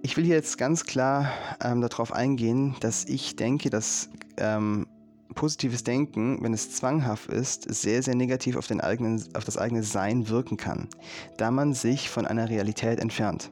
Ich 0.00 0.16
will 0.16 0.24
hier 0.24 0.36
jetzt 0.36 0.56
ganz 0.56 0.84
klar 0.84 1.30
ähm, 1.62 1.82
darauf 1.82 2.14
eingehen, 2.14 2.76
dass 2.80 3.04
ich 3.04 3.36
denke, 3.36 3.68
dass 3.68 4.08
ähm, 4.38 4.86
positives 5.34 5.84
Denken, 5.84 6.42
wenn 6.42 6.54
es 6.54 6.74
zwanghaft 6.74 7.28
ist, 7.28 7.64
sehr, 7.74 8.02
sehr 8.02 8.14
negativ 8.14 8.56
auf, 8.56 8.66
den 8.66 8.80
eigenen, 8.80 9.22
auf 9.34 9.44
das 9.44 9.58
eigene 9.58 9.82
Sein 9.82 10.30
wirken 10.30 10.56
kann, 10.56 10.88
da 11.36 11.50
man 11.50 11.74
sich 11.74 12.08
von 12.08 12.26
einer 12.26 12.48
Realität 12.48 13.00
entfernt. 13.00 13.50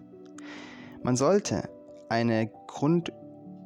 Man 1.02 1.16
sollte 1.18 1.68
eine 2.14 2.49
Grund, 2.68 3.12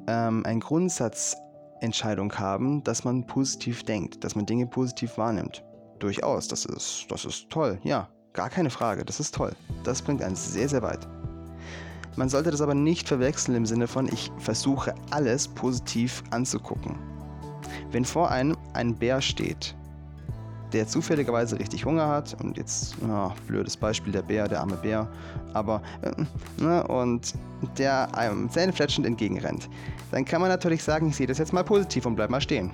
ähm, 0.07 0.43
einen 0.43 0.59
Grundsatzentscheidung 0.59 2.33
haben, 2.33 2.83
dass 2.83 3.03
man 3.03 3.25
positiv 3.27 3.83
denkt, 3.83 4.23
dass 4.23 4.35
man 4.35 4.47
Dinge 4.47 4.65
positiv 4.65 5.17
wahrnimmt. 5.17 5.63
Durchaus, 5.99 6.47
das 6.47 6.65
ist, 6.65 7.05
das 7.09 7.25
ist 7.25 7.49
toll, 7.49 7.79
ja, 7.83 8.09
gar 8.33 8.49
keine 8.49 8.71
Frage, 8.71 9.05
das 9.05 9.19
ist 9.19 9.35
toll. 9.35 9.53
Das 9.83 10.01
bringt 10.01 10.23
einen 10.23 10.35
sehr, 10.35 10.67
sehr 10.67 10.81
weit. 10.81 11.07
Man 12.15 12.27
sollte 12.27 12.49
das 12.49 12.61
aber 12.61 12.73
nicht 12.73 13.07
verwechseln 13.07 13.55
im 13.55 13.65
Sinne 13.67 13.87
von, 13.87 14.07
ich 14.07 14.31
versuche 14.39 14.95
alles 15.11 15.47
positiv 15.47 16.23
anzugucken. 16.31 16.97
Wenn 17.91 18.03
vor 18.03 18.31
einem 18.31 18.57
ein 18.73 18.95
Bär 18.95 19.21
steht 19.21 19.75
der 20.73 20.87
zufälligerweise 20.87 21.59
richtig 21.59 21.85
Hunger 21.85 22.07
hat 22.07 22.35
und 22.41 22.57
jetzt, 22.57 22.95
ja, 23.07 23.33
blödes 23.47 23.75
Beispiel, 23.75 24.13
der 24.13 24.21
Bär, 24.21 24.47
der 24.47 24.61
arme 24.61 24.75
Bär, 24.75 25.07
aber, 25.53 25.81
äh, 26.01 26.11
ne, 26.61 26.85
und 26.87 27.33
der 27.77 28.15
einem 28.15 28.49
zähnefletschend 28.49 29.05
entgegenrennt, 29.05 29.69
dann 30.11 30.25
kann 30.25 30.41
man 30.41 30.49
natürlich 30.49 30.83
sagen, 30.83 31.09
ich 31.09 31.15
sehe 31.15 31.27
das 31.27 31.37
jetzt 31.37 31.53
mal 31.53 31.63
positiv 31.63 32.05
und 32.05 32.15
bleib 32.15 32.29
mal 32.29 32.41
stehen. 32.41 32.71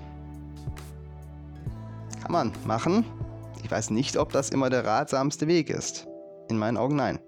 Kann 2.22 2.32
man 2.32 2.52
machen. 2.66 3.06
Ich 3.64 3.72
weiß 3.72 3.92
nicht, 3.92 4.18
ob 4.18 4.32
das 4.32 4.50
immer 4.50 4.70
der 4.70 4.86
ratsamste 4.86 5.48
Weg 5.48 5.70
ist. 5.70 6.08
In 6.50 6.58
meinen 6.58 6.78
Augen 6.78 6.96
nein. 6.96 7.20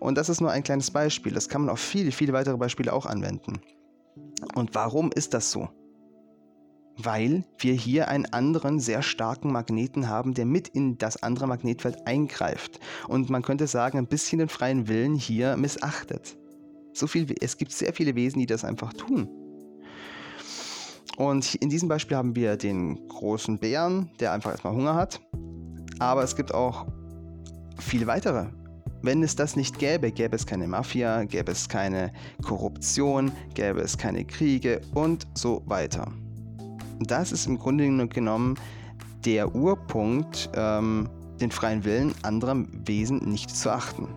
Und 0.00 0.16
das 0.16 0.28
ist 0.28 0.40
nur 0.40 0.50
ein 0.50 0.62
kleines 0.62 0.90
Beispiel. 0.90 1.32
Das 1.32 1.48
kann 1.48 1.62
man 1.62 1.70
auf 1.70 1.80
viele, 1.80 2.12
viele 2.12 2.32
weitere 2.32 2.56
Beispiele 2.56 2.92
auch 2.92 3.06
anwenden. 3.06 3.60
Und 4.54 4.74
warum 4.74 5.10
ist 5.12 5.34
das 5.34 5.50
so? 5.50 5.68
Weil 6.98 7.44
wir 7.58 7.74
hier 7.74 8.08
einen 8.08 8.26
anderen 8.26 8.80
sehr 8.80 9.02
starken 9.02 9.52
Magneten 9.52 10.08
haben, 10.08 10.34
der 10.34 10.44
mit 10.44 10.68
in 10.68 10.98
das 10.98 11.22
andere 11.22 11.46
Magnetfeld 11.46 12.06
eingreift. 12.06 12.80
Und 13.06 13.30
man 13.30 13.42
könnte 13.42 13.66
sagen, 13.66 13.98
ein 13.98 14.08
bisschen 14.08 14.40
den 14.40 14.48
freien 14.48 14.88
Willen 14.88 15.14
hier 15.14 15.56
missachtet. 15.56 16.36
So 16.92 17.06
viel, 17.06 17.32
es 17.40 17.56
gibt 17.56 17.72
sehr 17.72 17.94
viele 17.94 18.16
Wesen, 18.16 18.40
die 18.40 18.46
das 18.46 18.64
einfach 18.64 18.92
tun. 18.92 19.28
Und 21.16 21.54
in 21.56 21.68
diesem 21.68 21.88
Beispiel 21.88 22.16
haben 22.16 22.34
wir 22.36 22.56
den 22.56 23.08
großen 23.08 23.58
Bären, 23.58 24.10
der 24.20 24.32
einfach 24.32 24.50
erstmal 24.50 24.74
Hunger 24.74 24.94
hat. 24.94 25.20
Aber 26.00 26.22
es 26.22 26.36
gibt 26.36 26.52
auch 26.52 26.86
viele 27.78 28.06
weitere. 28.06 28.46
Wenn 29.02 29.22
es 29.22 29.36
das 29.36 29.54
nicht 29.54 29.78
gäbe, 29.78 30.10
gäbe 30.10 30.34
es 30.34 30.46
keine 30.46 30.66
Mafia, 30.66 31.24
gäbe 31.24 31.52
es 31.52 31.68
keine 31.68 32.12
Korruption, 32.42 33.30
gäbe 33.54 33.80
es 33.80 33.96
keine 33.96 34.24
Kriege 34.24 34.80
und 34.94 35.28
so 35.34 35.62
weiter 35.66 36.12
das 37.00 37.32
ist 37.32 37.46
im 37.46 37.58
Grunde 37.58 38.08
genommen 38.08 38.56
der 39.24 39.54
Urpunkt, 39.54 40.50
ähm, 40.54 41.08
den 41.40 41.50
freien 41.50 41.84
Willen 41.84 42.14
anderer 42.22 42.64
Wesen 42.84 43.18
nicht 43.28 43.54
zu 43.54 43.70
achten. 43.70 44.08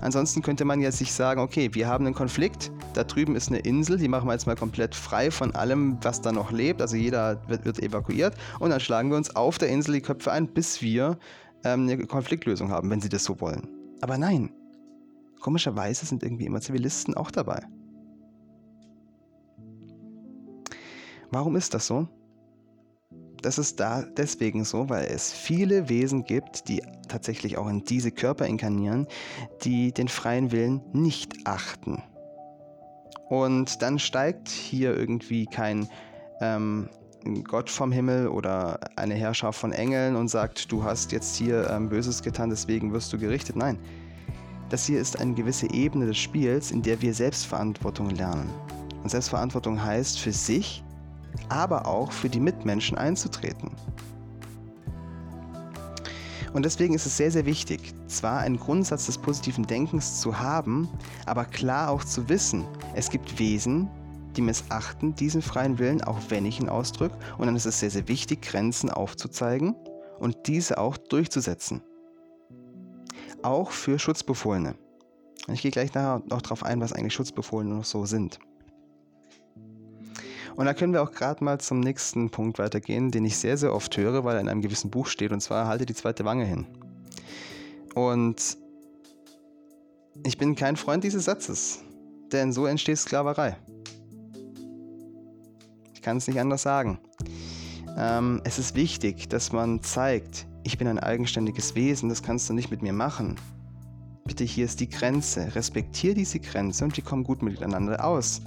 Ansonsten 0.00 0.42
könnte 0.42 0.64
man 0.64 0.80
ja 0.80 0.92
sich 0.92 1.12
sagen, 1.12 1.40
okay, 1.40 1.70
wir 1.72 1.88
haben 1.88 2.06
einen 2.06 2.14
Konflikt, 2.14 2.70
da 2.94 3.04
drüben 3.04 3.34
ist 3.34 3.48
eine 3.48 3.58
Insel, 3.58 3.98
die 3.98 4.08
machen 4.08 4.28
wir 4.28 4.32
jetzt 4.32 4.46
mal 4.46 4.56
komplett 4.56 4.94
frei 4.94 5.30
von 5.30 5.54
allem, 5.54 5.98
was 6.02 6.20
da 6.20 6.32
noch 6.32 6.52
lebt, 6.52 6.80
also 6.80 6.96
jeder 6.96 7.40
wird, 7.48 7.64
wird 7.64 7.80
evakuiert 7.80 8.34
und 8.60 8.70
dann 8.70 8.80
schlagen 8.80 9.10
wir 9.10 9.16
uns 9.16 9.34
auf 9.34 9.58
der 9.58 9.68
Insel 9.68 9.94
die 9.94 10.00
Köpfe 10.00 10.30
ein, 10.32 10.48
bis 10.48 10.80
wir 10.80 11.18
ähm, 11.64 11.82
eine 11.82 12.06
Konfliktlösung 12.06 12.70
haben, 12.70 12.88
wenn 12.90 13.00
sie 13.00 13.08
das 13.08 13.24
so 13.24 13.40
wollen. 13.40 13.68
Aber 14.00 14.16
nein, 14.16 14.50
komischerweise 15.40 16.06
sind 16.06 16.22
irgendwie 16.22 16.46
immer 16.46 16.60
Zivilisten 16.60 17.14
auch 17.14 17.30
dabei. 17.30 17.66
Warum 21.32 21.56
ist 21.56 21.74
das 21.74 21.86
so? 21.86 22.08
Das 23.42 23.58
ist 23.58 23.80
da 23.80 24.02
deswegen 24.16 24.64
so, 24.64 24.88
weil 24.88 25.06
es 25.06 25.32
viele 25.32 25.88
Wesen 25.88 26.24
gibt, 26.24 26.68
die 26.68 26.82
tatsächlich 27.08 27.58
auch 27.58 27.68
in 27.68 27.84
diese 27.84 28.10
Körper 28.10 28.46
inkarnieren, 28.46 29.06
die 29.62 29.92
den 29.92 30.08
freien 30.08 30.52
Willen 30.52 30.82
nicht 30.92 31.34
achten. 31.44 32.02
Und 33.28 33.82
dann 33.82 33.98
steigt 33.98 34.48
hier 34.48 34.96
irgendwie 34.96 35.46
kein 35.46 35.88
ähm, 36.40 36.88
Gott 37.44 37.70
vom 37.70 37.92
Himmel 37.92 38.28
oder 38.28 38.80
eine 38.96 39.14
Herrschaft 39.14 39.58
von 39.58 39.72
Engeln 39.72 40.16
und 40.16 40.28
sagt, 40.28 40.72
du 40.72 40.82
hast 40.82 41.12
jetzt 41.12 41.36
hier 41.36 41.68
ähm, 41.70 41.88
Böses 41.88 42.22
getan, 42.22 42.50
deswegen 42.50 42.92
wirst 42.92 43.12
du 43.12 43.18
gerichtet. 43.18 43.56
Nein, 43.56 43.78
das 44.68 44.86
hier 44.86 45.00
ist 45.00 45.20
eine 45.20 45.34
gewisse 45.34 45.70
Ebene 45.70 46.06
des 46.06 46.18
Spiels, 46.18 46.70
in 46.70 46.82
der 46.82 47.00
wir 47.02 47.12
Selbstverantwortung 47.12 48.10
lernen. 48.10 48.50
Und 49.02 49.10
Selbstverantwortung 49.10 49.82
heißt 49.82 50.18
für 50.18 50.32
sich 50.32 50.82
aber 51.48 51.86
auch 51.86 52.12
für 52.12 52.28
die 52.28 52.40
Mitmenschen 52.40 52.98
einzutreten. 52.98 53.70
Und 56.52 56.64
deswegen 56.64 56.94
ist 56.94 57.06
es 57.06 57.16
sehr, 57.16 57.30
sehr 57.30 57.46
wichtig, 57.46 57.94
zwar 58.08 58.40
einen 58.40 58.58
Grundsatz 58.58 59.06
des 59.06 59.18
positiven 59.18 59.66
Denkens 59.66 60.20
zu 60.20 60.38
haben, 60.38 60.88
aber 61.26 61.44
klar 61.44 61.90
auch 61.90 62.02
zu 62.02 62.28
wissen, 62.28 62.64
es 62.94 63.08
gibt 63.08 63.38
Wesen, 63.38 63.88
die 64.36 64.42
missachten 64.42 65.14
diesen 65.14 65.42
freien 65.42 65.78
Willen, 65.78 66.02
auch 66.02 66.18
wenn 66.28 66.46
ich 66.46 66.60
ihn 66.60 66.68
ausdrücke. 66.68 67.16
Und 67.38 67.46
dann 67.46 67.56
ist 67.56 67.66
es 67.66 67.80
sehr, 67.80 67.90
sehr 67.90 68.08
wichtig, 68.08 68.42
Grenzen 68.42 68.90
aufzuzeigen 68.90 69.74
und 70.18 70.36
diese 70.46 70.78
auch 70.78 70.96
durchzusetzen. 70.96 71.82
Auch 73.42 73.70
für 73.70 73.98
Schutzbefohlene. 73.98 74.74
Ich 75.48 75.62
gehe 75.62 75.70
gleich 75.70 75.94
nachher 75.94 76.22
noch 76.28 76.42
darauf 76.42 76.62
ein, 76.62 76.80
was 76.80 76.92
eigentlich 76.92 77.14
Schutzbefohlene 77.14 77.76
noch 77.76 77.84
so 77.84 78.06
sind. 78.06 78.38
Und 80.60 80.66
da 80.66 80.74
können 80.74 80.92
wir 80.92 81.02
auch 81.02 81.12
gerade 81.12 81.42
mal 81.42 81.58
zum 81.58 81.80
nächsten 81.80 82.28
Punkt 82.28 82.58
weitergehen, 82.58 83.10
den 83.10 83.24
ich 83.24 83.38
sehr, 83.38 83.56
sehr 83.56 83.72
oft 83.72 83.96
höre, 83.96 84.24
weil 84.24 84.34
er 84.34 84.42
in 84.42 84.48
einem 84.50 84.60
gewissen 84.60 84.90
Buch 84.90 85.06
steht, 85.06 85.32
und 85.32 85.40
zwar 85.40 85.66
halte 85.66 85.86
die 85.86 85.94
zweite 85.94 86.26
Wange 86.26 86.44
hin. 86.44 86.66
Und 87.94 88.58
ich 90.22 90.36
bin 90.36 90.56
kein 90.56 90.76
Freund 90.76 91.02
dieses 91.02 91.24
Satzes, 91.24 91.78
denn 92.30 92.52
so 92.52 92.66
entsteht 92.66 92.98
Sklaverei. 92.98 93.56
Ich 95.94 96.02
kann 96.02 96.18
es 96.18 96.28
nicht 96.28 96.38
anders 96.38 96.60
sagen. 96.60 96.98
Ähm, 97.96 98.42
es 98.44 98.58
ist 98.58 98.74
wichtig, 98.74 99.30
dass 99.30 99.52
man 99.52 99.82
zeigt, 99.82 100.46
ich 100.62 100.76
bin 100.76 100.88
ein 100.88 100.98
eigenständiges 100.98 101.74
Wesen, 101.74 102.10
das 102.10 102.22
kannst 102.22 102.50
du 102.50 102.52
nicht 102.52 102.70
mit 102.70 102.82
mir 102.82 102.92
machen. 102.92 103.36
Bitte, 104.26 104.44
hier 104.44 104.66
ist 104.66 104.80
die 104.80 104.90
Grenze. 104.90 105.54
Respektier 105.54 106.12
diese 106.12 106.38
Grenze 106.38 106.84
und 106.84 106.94
wir 106.98 107.02
kommen 107.02 107.24
gut 107.24 107.40
miteinander 107.40 108.04
aus. 108.04 108.42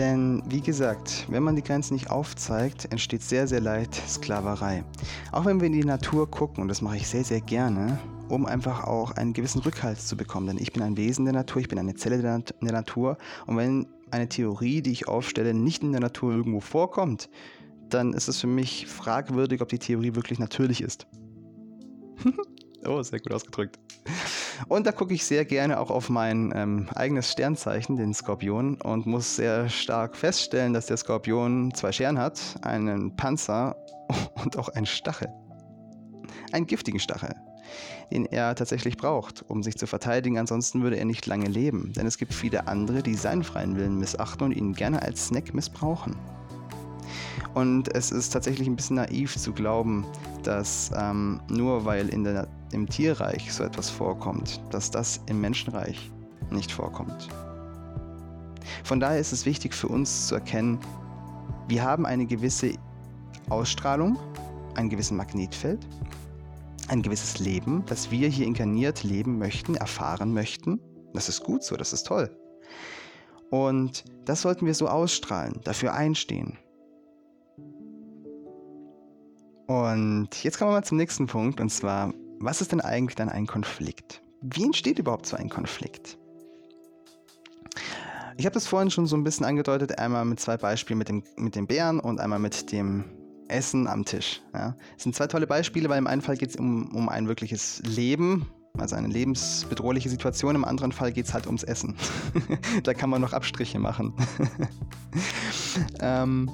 Denn 0.00 0.42
wie 0.48 0.62
gesagt, 0.62 1.26
wenn 1.28 1.42
man 1.42 1.56
die 1.56 1.62
Grenzen 1.62 1.92
nicht 1.92 2.08
aufzeigt, 2.08 2.90
entsteht 2.90 3.22
sehr, 3.22 3.46
sehr 3.46 3.60
leicht 3.60 3.94
Sklaverei. 4.08 4.82
Auch 5.30 5.44
wenn 5.44 5.60
wir 5.60 5.66
in 5.66 5.74
die 5.74 5.84
Natur 5.84 6.30
gucken, 6.30 6.62
und 6.62 6.68
das 6.68 6.80
mache 6.80 6.96
ich 6.96 7.06
sehr, 7.06 7.22
sehr 7.22 7.42
gerne, 7.42 7.98
um 8.30 8.46
einfach 8.46 8.84
auch 8.84 9.10
einen 9.10 9.34
gewissen 9.34 9.60
Rückhalt 9.60 10.00
zu 10.00 10.16
bekommen. 10.16 10.46
Denn 10.46 10.56
ich 10.56 10.72
bin 10.72 10.82
ein 10.82 10.96
Wesen 10.96 11.26
der 11.26 11.34
Natur, 11.34 11.60
ich 11.60 11.68
bin 11.68 11.78
eine 11.78 11.96
Zelle 11.96 12.22
der, 12.22 12.72
Natur. 12.72 13.18
Und 13.46 13.58
wenn 13.58 13.88
eine 14.10 14.26
Theorie, 14.26 14.80
die 14.80 14.92
ich 14.92 15.06
aufstelle, 15.06 15.52
nicht 15.52 15.82
in 15.82 15.92
der 15.92 16.00
Natur 16.00 16.32
irgendwo 16.32 16.60
vorkommt, 16.60 17.28
dann 17.90 18.14
ist 18.14 18.28
es 18.28 18.40
für 18.40 18.46
mich 18.46 18.86
fragwürdig, 18.86 19.60
ob 19.60 19.68
die 19.68 19.78
Theorie 19.78 20.14
wirklich 20.14 20.38
natürlich 20.38 20.80
ist. 20.80 21.06
oh, 22.86 23.02
sehr 23.02 23.20
gut 23.20 23.34
ausgedrückt. 23.34 23.78
Und 24.68 24.86
da 24.86 24.92
gucke 24.92 25.14
ich 25.14 25.24
sehr 25.24 25.44
gerne 25.44 25.80
auch 25.80 25.90
auf 25.90 26.08
mein 26.08 26.52
ähm, 26.54 26.88
eigenes 26.94 27.32
Sternzeichen, 27.32 27.96
den 27.96 28.14
Skorpion, 28.14 28.80
und 28.80 29.06
muss 29.06 29.36
sehr 29.36 29.68
stark 29.68 30.16
feststellen, 30.16 30.72
dass 30.72 30.86
der 30.86 30.96
Skorpion 30.96 31.72
zwei 31.74 31.92
Scheren 31.92 32.18
hat, 32.18 32.40
einen 32.62 33.16
Panzer 33.16 33.76
und 34.44 34.58
auch 34.58 34.68
einen 34.68 34.86
Stachel. 34.86 35.28
einen 36.52 36.66
giftigen 36.66 37.00
Stachel, 37.00 37.34
den 38.10 38.26
er 38.26 38.54
tatsächlich 38.54 38.96
braucht, 38.96 39.44
um 39.48 39.62
sich 39.62 39.76
zu 39.76 39.86
verteidigen, 39.86 40.38
ansonsten 40.38 40.82
würde 40.82 40.96
er 40.96 41.04
nicht 41.04 41.26
lange 41.26 41.46
leben, 41.46 41.92
denn 41.92 42.06
es 42.06 42.18
gibt 42.18 42.34
viele 42.34 42.66
andere, 42.66 43.02
die 43.02 43.14
seinen 43.14 43.44
freien 43.44 43.76
Willen 43.76 43.98
missachten 43.98 44.44
und 44.44 44.52
ihn 44.52 44.72
gerne 44.74 45.02
als 45.02 45.26
Snack 45.26 45.54
missbrauchen. 45.54 46.16
Und 47.54 47.94
es 47.94 48.10
ist 48.10 48.30
tatsächlich 48.30 48.68
ein 48.68 48.76
bisschen 48.76 48.96
naiv 48.96 49.36
zu 49.36 49.52
glauben, 49.52 50.04
dass 50.42 50.90
ähm, 50.96 51.40
nur 51.48 51.84
weil 51.84 52.08
in 52.08 52.24
der, 52.24 52.48
im 52.72 52.88
Tierreich 52.88 53.52
so 53.52 53.64
etwas 53.64 53.90
vorkommt, 53.90 54.60
dass 54.70 54.90
das 54.90 55.20
im 55.26 55.40
Menschenreich 55.40 56.10
nicht 56.50 56.72
vorkommt. 56.72 57.28
Von 58.84 59.00
daher 59.00 59.20
ist 59.20 59.32
es 59.32 59.46
wichtig 59.46 59.74
für 59.74 59.88
uns 59.88 60.28
zu 60.28 60.34
erkennen, 60.36 60.78
wir 61.68 61.84
haben 61.84 62.06
eine 62.06 62.26
gewisse 62.26 62.72
Ausstrahlung, 63.48 64.18
ein 64.74 64.88
gewisses 64.88 65.12
Magnetfeld, 65.12 65.86
ein 66.88 67.02
gewisses 67.02 67.38
Leben, 67.38 67.84
das 67.86 68.10
wir 68.10 68.28
hier 68.28 68.46
inkarniert 68.46 69.04
leben 69.04 69.38
möchten, 69.38 69.76
erfahren 69.76 70.32
möchten. 70.34 70.80
Das 71.14 71.28
ist 71.28 71.44
gut 71.44 71.62
so, 71.62 71.76
das 71.76 71.92
ist 71.92 72.06
toll. 72.06 72.28
Und 73.50 74.04
das 74.24 74.42
sollten 74.42 74.66
wir 74.66 74.74
so 74.74 74.88
ausstrahlen, 74.88 75.60
dafür 75.64 75.94
einstehen. 75.94 76.58
Und 79.70 80.30
jetzt 80.42 80.58
kommen 80.58 80.72
wir 80.72 80.78
mal 80.78 80.82
zum 80.82 80.96
nächsten 80.96 81.28
Punkt, 81.28 81.60
und 81.60 81.70
zwar, 81.70 82.12
was 82.40 82.60
ist 82.60 82.72
denn 82.72 82.80
eigentlich 82.80 83.14
dann 83.14 83.28
ein 83.28 83.46
Konflikt? 83.46 84.20
Wie 84.40 84.64
entsteht 84.64 84.98
überhaupt 84.98 85.26
so 85.26 85.36
ein 85.36 85.48
Konflikt? 85.48 86.18
Ich 88.36 88.46
habe 88.46 88.54
das 88.54 88.66
vorhin 88.66 88.90
schon 88.90 89.06
so 89.06 89.16
ein 89.16 89.22
bisschen 89.22 89.46
angedeutet, 89.46 89.96
einmal 89.96 90.24
mit 90.24 90.40
zwei 90.40 90.56
Beispielen 90.56 90.98
mit 90.98 91.08
dem, 91.08 91.22
mit 91.36 91.54
dem 91.54 91.68
Bären 91.68 92.00
und 92.00 92.18
einmal 92.18 92.40
mit 92.40 92.72
dem 92.72 93.04
Essen 93.46 93.86
am 93.86 94.04
Tisch. 94.04 94.42
Ja. 94.52 94.74
Das 94.94 95.04
sind 95.04 95.14
zwei 95.14 95.28
tolle 95.28 95.46
Beispiele, 95.46 95.88
weil 95.88 95.98
im 95.98 96.08
einen 96.08 96.22
Fall 96.22 96.36
geht 96.36 96.50
es 96.50 96.56
um, 96.56 96.92
um 96.92 97.08
ein 97.08 97.28
wirkliches 97.28 97.80
Leben, 97.86 98.50
also 98.76 98.96
eine 98.96 99.06
lebensbedrohliche 99.06 100.08
Situation, 100.08 100.56
im 100.56 100.64
anderen 100.64 100.90
Fall 100.90 101.12
geht 101.12 101.26
es 101.26 101.32
halt 101.32 101.46
ums 101.46 101.62
Essen. 101.62 101.94
da 102.82 102.92
kann 102.92 103.08
man 103.08 103.20
noch 103.20 103.32
Abstriche 103.32 103.78
machen. 103.78 104.14
ähm, 106.00 106.50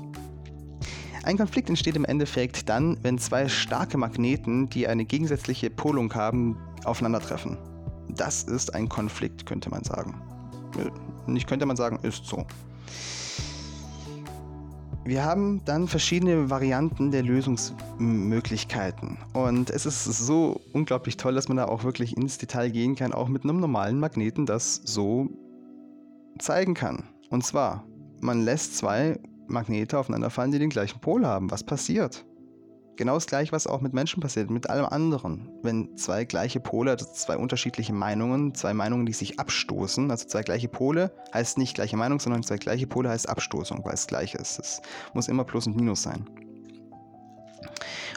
ein 1.26 1.36
Konflikt 1.36 1.68
entsteht 1.68 1.96
im 1.96 2.04
Endeffekt 2.04 2.68
dann, 2.68 2.98
wenn 3.02 3.18
zwei 3.18 3.48
starke 3.48 3.98
Magneten, 3.98 4.70
die 4.70 4.86
eine 4.86 5.04
gegensätzliche 5.04 5.70
Polung 5.70 6.14
haben, 6.14 6.56
aufeinandertreffen. 6.84 7.58
Das 8.08 8.44
ist 8.44 8.74
ein 8.74 8.88
Konflikt, 8.88 9.44
könnte 9.44 9.68
man 9.68 9.82
sagen. 9.82 10.14
Nicht 11.26 11.48
könnte 11.48 11.66
man 11.66 11.76
sagen, 11.76 11.98
ist 12.02 12.26
so. 12.26 12.46
Wir 15.04 15.24
haben 15.24 15.64
dann 15.64 15.88
verschiedene 15.88 16.48
Varianten 16.48 17.10
der 17.10 17.24
Lösungsmöglichkeiten. 17.24 19.18
Und 19.32 19.70
es 19.70 19.84
ist 19.84 20.04
so 20.04 20.60
unglaublich 20.72 21.16
toll, 21.16 21.34
dass 21.34 21.48
man 21.48 21.56
da 21.56 21.64
auch 21.64 21.82
wirklich 21.82 22.16
ins 22.16 22.38
Detail 22.38 22.70
gehen 22.70 22.94
kann, 22.94 23.12
auch 23.12 23.28
mit 23.28 23.42
einem 23.42 23.58
normalen 23.58 23.98
Magneten 23.98 24.46
das 24.46 24.76
so 24.84 25.28
zeigen 26.38 26.74
kann. 26.74 27.02
Und 27.30 27.44
zwar, 27.44 27.84
man 28.20 28.42
lässt 28.42 28.76
zwei 28.76 29.18
Magnete 29.48 29.98
aufeinanderfallen, 29.98 30.52
die 30.52 30.58
den 30.58 30.70
gleichen 30.70 31.00
Pol 31.00 31.26
haben. 31.26 31.50
Was 31.50 31.64
passiert? 31.64 32.24
Genau 32.96 33.14
das 33.14 33.26
gleiche, 33.26 33.52
was 33.52 33.66
auch 33.66 33.82
mit 33.82 33.92
Menschen 33.92 34.22
passiert, 34.22 34.48
mit 34.48 34.70
allem 34.70 34.86
anderen. 34.86 35.50
Wenn 35.62 35.96
zwei 35.98 36.24
gleiche 36.24 36.60
Pole, 36.60 36.92
also 36.92 37.04
zwei 37.12 37.36
unterschiedliche 37.36 37.92
Meinungen, 37.92 38.54
zwei 38.54 38.72
Meinungen, 38.72 39.04
die 39.04 39.12
sich 39.12 39.38
abstoßen, 39.38 40.10
also 40.10 40.26
zwei 40.26 40.42
gleiche 40.42 40.68
Pole, 40.68 41.12
heißt 41.34 41.58
nicht 41.58 41.74
gleiche 41.74 41.98
Meinung, 41.98 42.20
sondern 42.20 42.42
zwei 42.42 42.56
gleiche 42.56 42.86
Pole 42.86 43.10
heißt 43.10 43.28
Abstoßung, 43.28 43.84
weil 43.84 43.92
es 43.94 44.06
gleich 44.06 44.34
ist. 44.34 44.58
Es 44.58 44.80
muss 45.12 45.28
immer 45.28 45.44
Plus 45.44 45.66
und 45.66 45.76
Minus 45.76 46.02
sein. 46.02 46.24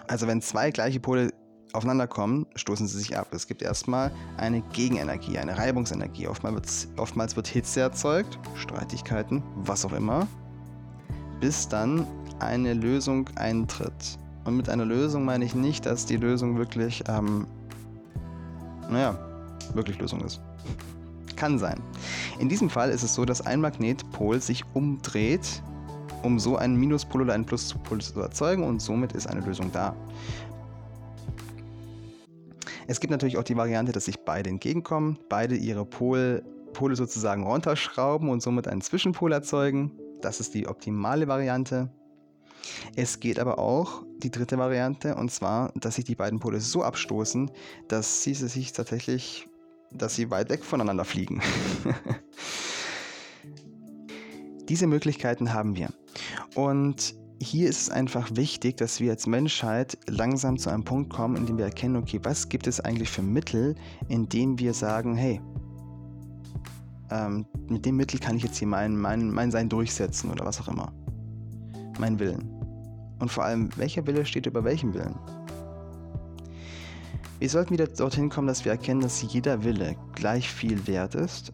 Also 0.07 0.27
wenn 0.27 0.41
zwei 0.41 0.71
gleiche 0.71 1.01
Pole 1.01 1.33
aufeinander 1.73 2.07
kommen, 2.07 2.47
stoßen 2.55 2.87
sie 2.87 2.97
sich 2.97 3.17
ab. 3.17 3.27
Es 3.31 3.47
gibt 3.47 3.61
erstmal 3.61 4.11
eine 4.37 4.61
Gegenenergie, 4.73 5.37
eine 5.37 5.57
Reibungsenergie. 5.57 6.27
Oftmals, 6.27 6.87
oftmals 6.97 7.35
wird 7.35 7.47
Hitze 7.47 7.81
erzeugt, 7.81 8.39
Streitigkeiten, 8.55 9.43
was 9.55 9.85
auch 9.85 9.93
immer, 9.93 10.27
bis 11.39 11.67
dann 11.67 12.05
eine 12.39 12.73
Lösung 12.73 13.29
eintritt. 13.35 14.17
Und 14.45 14.57
mit 14.57 14.69
einer 14.69 14.85
Lösung 14.85 15.25
meine 15.25 15.45
ich 15.45 15.55
nicht, 15.55 15.85
dass 15.85 16.05
die 16.05 16.17
Lösung 16.17 16.57
wirklich, 16.57 17.03
ähm, 17.07 17.45
naja, 18.89 19.17
wirklich 19.73 19.99
Lösung 19.99 20.21
ist. 20.21 20.41
Kann 21.35 21.59
sein. 21.59 21.79
In 22.39 22.49
diesem 22.49 22.69
Fall 22.69 22.89
ist 22.89 23.03
es 23.03 23.13
so, 23.13 23.25
dass 23.25 23.45
ein 23.45 23.61
Magnetpol 23.61 24.41
sich 24.41 24.63
umdreht, 24.73 25.61
um 26.23 26.39
so 26.39 26.57
einen 26.57 26.75
Minuspol 26.75 27.21
oder 27.21 27.33
einen 27.33 27.45
Pluspol 27.45 28.01
zu 28.01 28.19
erzeugen 28.19 28.63
und 28.63 28.81
somit 28.81 29.13
ist 29.13 29.27
eine 29.27 29.41
Lösung 29.41 29.71
da. 29.71 29.95
Es 32.87 32.99
gibt 32.99 33.11
natürlich 33.11 33.37
auch 33.37 33.43
die 33.43 33.55
Variante, 33.55 33.91
dass 33.91 34.05
sich 34.05 34.19
beide 34.25 34.49
entgegenkommen, 34.49 35.19
beide 35.29 35.55
ihre 35.55 35.85
Pol, 35.85 36.43
Pole 36.73 36.95
sozusagen 36.95 37.45
runterschrauben 37.45 38.29
und 38.29 38.41
somit 38.41 38.67
einen 38.67 38.81
Zwischenpol 38.81 39.31
erzeugen. 39.31 39.91
Das 40.21 40.39
ist 40.39 40.53
die 40.53 40.67
optimale 40.67 41.27
Variante. 41.27 41.89
Es 42.95 43.19
geht 43.19 43.39
aber 43.39 43.57
auch 43.57 44.03
die 44.21 44.31
dritte 44.31 44.57
Variante, 44.57 45.15
und 45.15 45.31
zwar, 45.31 45.71
dass 45.75 45.95
sich 45.95 46.05
die 46.05 46.15
beiden 46.15 46.39
Pole 46.39 46.59
so 46.59 46.83
abstoßen, 46.83 47.49
dass 47.87 48.23
sie 48.23 48.33
sich 48.33 48.73
tatsächlich, 48.73 49.47
dass 49.91 50.15
sie 50.15 50.29
weit 50.29 50.49
weg 50.49 50.63
voneinander 50.63 51.05
fliegen. 51.05 51.41
Diese 54.67 54.87
Möglichkeiten 54.87 55.53
haben 55.53 55.75
wir. 55.75 55.89
Und 56.53 57.15
hier 57.41 57.69
ist 57.69 57.81
es 57.83 57.89
einfach 57.89 58.29
wichtig, 58.35 58.75
dass 58.77 58.99
wir 58.99 59.11
als 59.11 59.25
Menschheit 59.25 59.97
langsam 60.07 60.57
zu 60.57 60.69
einem 60.69 60.83
Punkt 60.83 61.11
kommen, 61.11 61.37
in 61.37 61.45
dem 61.45 61.57
wir 61.57 61.65
erkennen, 61.65 61.95
okay, 61.95 62.19
was 62.23 62.49
gibt 62.49 62.67
es 62.67 62.81
eigentlich 62.81 63.09
für 63.09 63.21
Mittel, 63.21 63.75
in 64.09 64.27
denen 64.27 64.59
wir 64.59 64.73
sagen, 64.73 65.15
hey, 65.15 65.41
ähm, 67.11 67.45
mit 67.67 67.85
dem 67.85 67.97
Mittel 67.97 68.19
kann 68.19 68.37
ich 68.37 68.43
jetzt 68.43 68.57
hier 68.57 68.67
mein, 68.67 68.95
mein, 68.95 69.31
mein 69.31 69.51
Sein 69.51 69.69
durchsetzen 69.69 70.31
oder 70.31 70.45
was 70.45 70.59
auch 70.61 70.67
immer 70.67 70.91
mein 71.99 72.17
Willen? 72.19 72.49
Und 73.19 73.29
vor 73.29 73.43
allem, 73.43 73.69
welcher 73.75 74.05
Wille 74.07 74.25
steht 74.25 74.45
über 74.45 74.63
welchem 74.63 74.93
Willen? 74.93 75.15
Wir 77.39 77.49
sollten 77.49 77.71
wieder 77.71 77.87
dorthin 77.87 78.29
kommen, 78.29 78.47
dass 78.47 78.65
wir 78.65 78.71
erkennen, 78.71 79.01
dass 79.01 79.21
jeder 79.21 79.63
Wille 79.63 79.95
gleich 80.13 80.49
viel 80.49 80.87
wert 80.87 81.15
ist, 81.15 81.53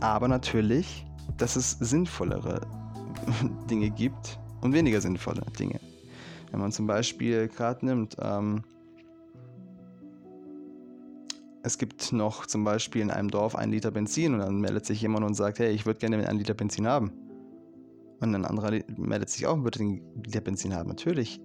aber 0.00 0.28
natürlich, 0.28 1.06
dass 1.36 1.56
es 1.56 1.72
sinnvollere 1.72 2.60
Dinge 3.70 3.90
gibt 3.90 4.38
und 4.60 4.72
weniger 4.72 5.00
sinnvolle 5.00 5.42
Dinge. 5.58 5.80
Wenn 6.50 6.60
man 6.60 6.72
zum 6.72 6.86
Beispiel 6.86 7.48
gerade 7.48 7.84
nimmt, 7.84 8.16
ähm, 8.20 8.64
es 11.62 11.78
gibt 11.78 12.12
noch 12.12 12.46
zum 12.46 12.64
Beispiel 12.64 13.02
in 13.02 13.10
einem 13.10 13.30
Dorf 13.30 13.56
einen 13.56 13.72
Liter 13.72 13.90
Benzin 13.90 14.34
und 14.34 14.40
dann 14.40 14.60
meldet 14.60 14.86
sich 14.86 15.00
jemand 15.00 15.26
und 15.26 15.34
sagt, 15.34 15.58
hey, 15.58 15.70
ich 15.70 15.86
würde 15.86 15.98
gerne 15.98 16.26
einen 16.26 16.38
Liter 16.38 16.54
Benzin 16.54 16.86
haben. 16.86 17.12
Und 18.20 18.34
ein 18.34 18.44
anderer 18.44 18.80
meldet 18.96 19.30
sich 19.30 19.46
auch 19.46 19.54
und 19.54 19.64
würde 19.64 19.78
den 19.78 20.02
Liter 20.24 20.40
Benzin 20.40 20.74
haben. 20.74 20.88
Natürlich 20.88 21.40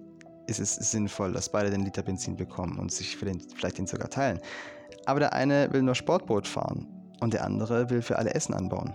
ist 0.46 0.60
es 0.60 0.74
sinnvoll, 0.74 1.32
dass 1.32 1.50
beide 1.50 1.70
den 1.70 1.82
Liter 1.82 2.02
Benzin 2.02 2.36
bekommen 2.36 2.78
und 2.78 2.92
sich 2.92 3.16
vielleicht 3.16 3.78
den 3.78 3.86
sogar 3.86 4.10
teilen. 4.10 4.40
Aber 5.06 5.20
der 5.20 5.32
eine 5.32 5.72
will 5.72 5.82
nur 5.82 5.94
Sportboot 5.94 6.46
fahren 6.46 6.86
und 7.20 7.32
der 7.32 7.44
andere 7.44 7.90
will 7.90 8.02
für 8.02 8.18
alle 8.18 8.34
Essen 8.34 8.54
anbauen. 8.54 8.94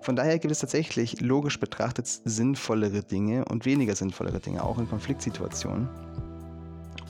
Von 0.00 0.16
daher 0.16 0.38
gibt 0.38 0.52
es 0.52 0.58
tatsächlich 0.58 1.20
logisch 1.22 1.58
betrachtet 1.58 2.06
sinnvollere 2.06 3.02
Dinge 3.02 3.44
und 3.46 3.64
weniger 3.64 3.94
sinnvollere 3.94 4.38
Dinge, 4.38 4.62
auch 4.62 4.78
in 4.78 4.88
Konfliktsituationen. 4.88 5.88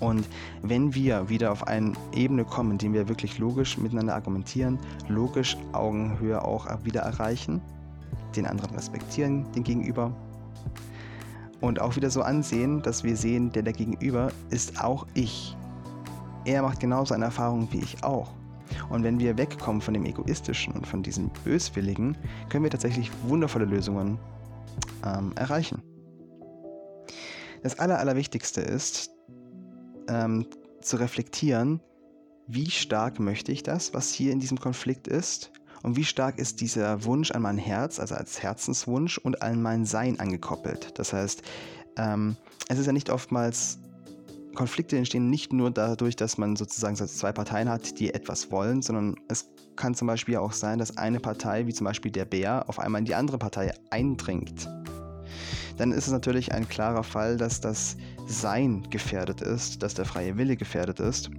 Und 0.05 0.29
wenn 0.63 0.95
wir 0.95 1.31
wieder 1.31 1.51
auf 1.51 1.67
eine 1.67 1.95
Ebene 2.13 2.45
kommen, 2.45 2.73
in 2.73 2.79
der 2.79 2.93
wir 2.93 3.09
wirklich 3.09 3.39
logisch 3.39 3.79
miteinander 3.79 4.15
argumentieren, 4.15 4.79
logisch 5.09 5.57
Augenhöhe 5.73 6.45
auch 6.45 6.67
wieder 6.85 7.01
erreichen, 7.01 7.63
den 8.37 8.45
anderen 8.45 8.75
respektieren, 8.75 9.51
den 9.53 9.65
Gegenüber. 9.65 10.15
Und 11.63 11.81
auch 11.81 11.97
wieder 11.97 12.11
so 12.11 12.21
ansehen, 12.21 12.83
dass 12.83 13.03
wir 13.03 13.17
sehen, 13.17 13.51
der 13.53 13.63
der 13.63 13.73
Gegenüber 13.73 14.31
ist 14.51 14.85
auch 14.85 15.07
ich. 15.15 15.57
Er 16.45 16.61
macht 16.61 16.81
genauso 16.81 17.15
eine 17.15 17.25
Erfahrung 17.25 17.69
wie 17.71 17.81
ich 17.81 18.05
auch. 18.05 18.31
Und 18.91 19.05
wenn 19.05 19.19
wir 19.19 19.39
wegkommen 19.39 19.81
von 19.81 19.95
dem 19.95 20.05
Egoistischen 20.05 20.75
und 20.75 20.87
von 20.87 21.03
diesem 21.03 21.31
Böswilligen, 21.45 22.15
können 22.51 22.65
wir 22.65 22.71
tatsächlich 22.71 23.11
wundervolle 23.27 23.65
Lösungen 23.65 24.19
ähm, 25.07 25.33
erreichen. 25.37 25.81
Das 27.63 27.79
Aller, 27.79 27.99
Allerwichtigste 27.99 28.61
ist, 28.61 29.14
ähm, 30.09 30.47
zu 30.81 30.97
reflektieren, 30.97 31.81
wie 32.47 32.71
stark 32.71 33.21
möchte 33.21 33.53
ich 33.53 33.63
das, 33.63 33.95
was 33.95 34.13
hier 34.13 34.33
in 34.33 34.41
diesem 34.41 34.61
Konflikt 34.61 35.09
ist 35.09 35.51
und 35.83 35.97
wie 35.97 36.05
stark 36.05 36.39
ist 36.39 36.61
dieser 36.61 37.05
Wunsch 37.05 37.31
an 37.31 37.43
mein 37.43 37.59
Herz, 37.59 37.99
also 37.99 38.15
als 38.15 38.43
Herzenswunsch 38.43 39.19
und 39.19 39.43
an 39.43 39.63
mein 39.63 39.85
Sein 39.85 40.21
angekoppelt? 40.21 40.99
Das 40.99 41.13
heißt, 41.13 41.43
ähm, 41.97 42.37
es 42.69 42.79
ist 42.79 42.87
ja 42.87 42.93
nicht 42.93 43.11
oftmals 43.11 43.79
Konflikte 44.55 44.97
entstehen 44.97 45.31
nicht 45.31 45.53
nur 45.53 45.71
dadurch, 45.71 46.17
dass 46.17 46.39
man 46.39 46.57
sozusagen 46.57 46.97
zwei 46.97 47.33
Parteien 47.33 47.69
hat, 47.69 47.99
die 47.99 48.15
etwas 48.15 48.51
wollen, 48.51 48.83
sondern 48.83 49.17
es 49.29 49.49
kann 49.77 49.95
zum 49.95 50.07
Beispiel 50.07 50.37
auch 50.37 50.53
sein, 50.53 50.79
dass 50.79 50.97
eine 50.97 51.21
Partei, 51.21 51.67
wie 51.67 51.75
zum 51.75 51.85
Beispiel 51.85 52.13
der 52.13 52.25
Bär, 52.25 52.69
auf 52.69 52.79
einmal 52.79 53.01
in 53.01 53.05
die 53.05 53.15
andere 53.15 53.39
Partei 53.39 53.75
eindringt. 53.91 54.69
Dann 55.77 55.93
ist 55.93 56.07
es 56.07 56.13
natürlich 56.13 56.53
ein 56.53 56.69
klarer 56.69 57.03
Fall, 57.03 57.37
dass 57.37 57.61
das 57.61 57.97
Sein 58.27 58.83
gefährdet 58.91 59.41
ist, 59.41 59.83
dass 59.83 59.95
der 59.95 60.05
freie 60.05 60.37
Wille 60.37 60.57
gefährdet 60.57 61.01
ist 61.01 61.31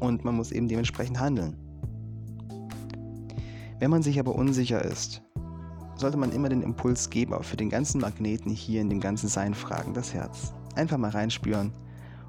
und 0.00 0.24
man 0.24 0.36
muss 0.36 0.52
eben 0.52 0.68
dementsprechend 0.68 1.20
handeln. 1.20 1.56
Wenn 3.78 3.90
man 3.90 4.02
sich 4.02 4.18
aber 4.20 4.34
unsicher 4.34 4.84
ist, 4.84 5.22
sollte 5.96 6.16
man 6.16 6.32
immer 6.32 6.48
den 6.48 6.62
Impulsgeber 6.62 7.42
für 7.42 7.56
den 7.56 7.70
ganzen 7.70 8.00
Magneten 8.00 8.50
hier 8.50 8.80
in 8.80 8.90
dem 8.90 9.00
ganzen 9.00 9.28
Sein 9.28 9.54
fragen, 9.54 9.94
das 9.94 10.12
Herz. 10.12 10.52
Einfach 10.74 10.98
mal 10.98 11.10
reinspüren 11.10 11.72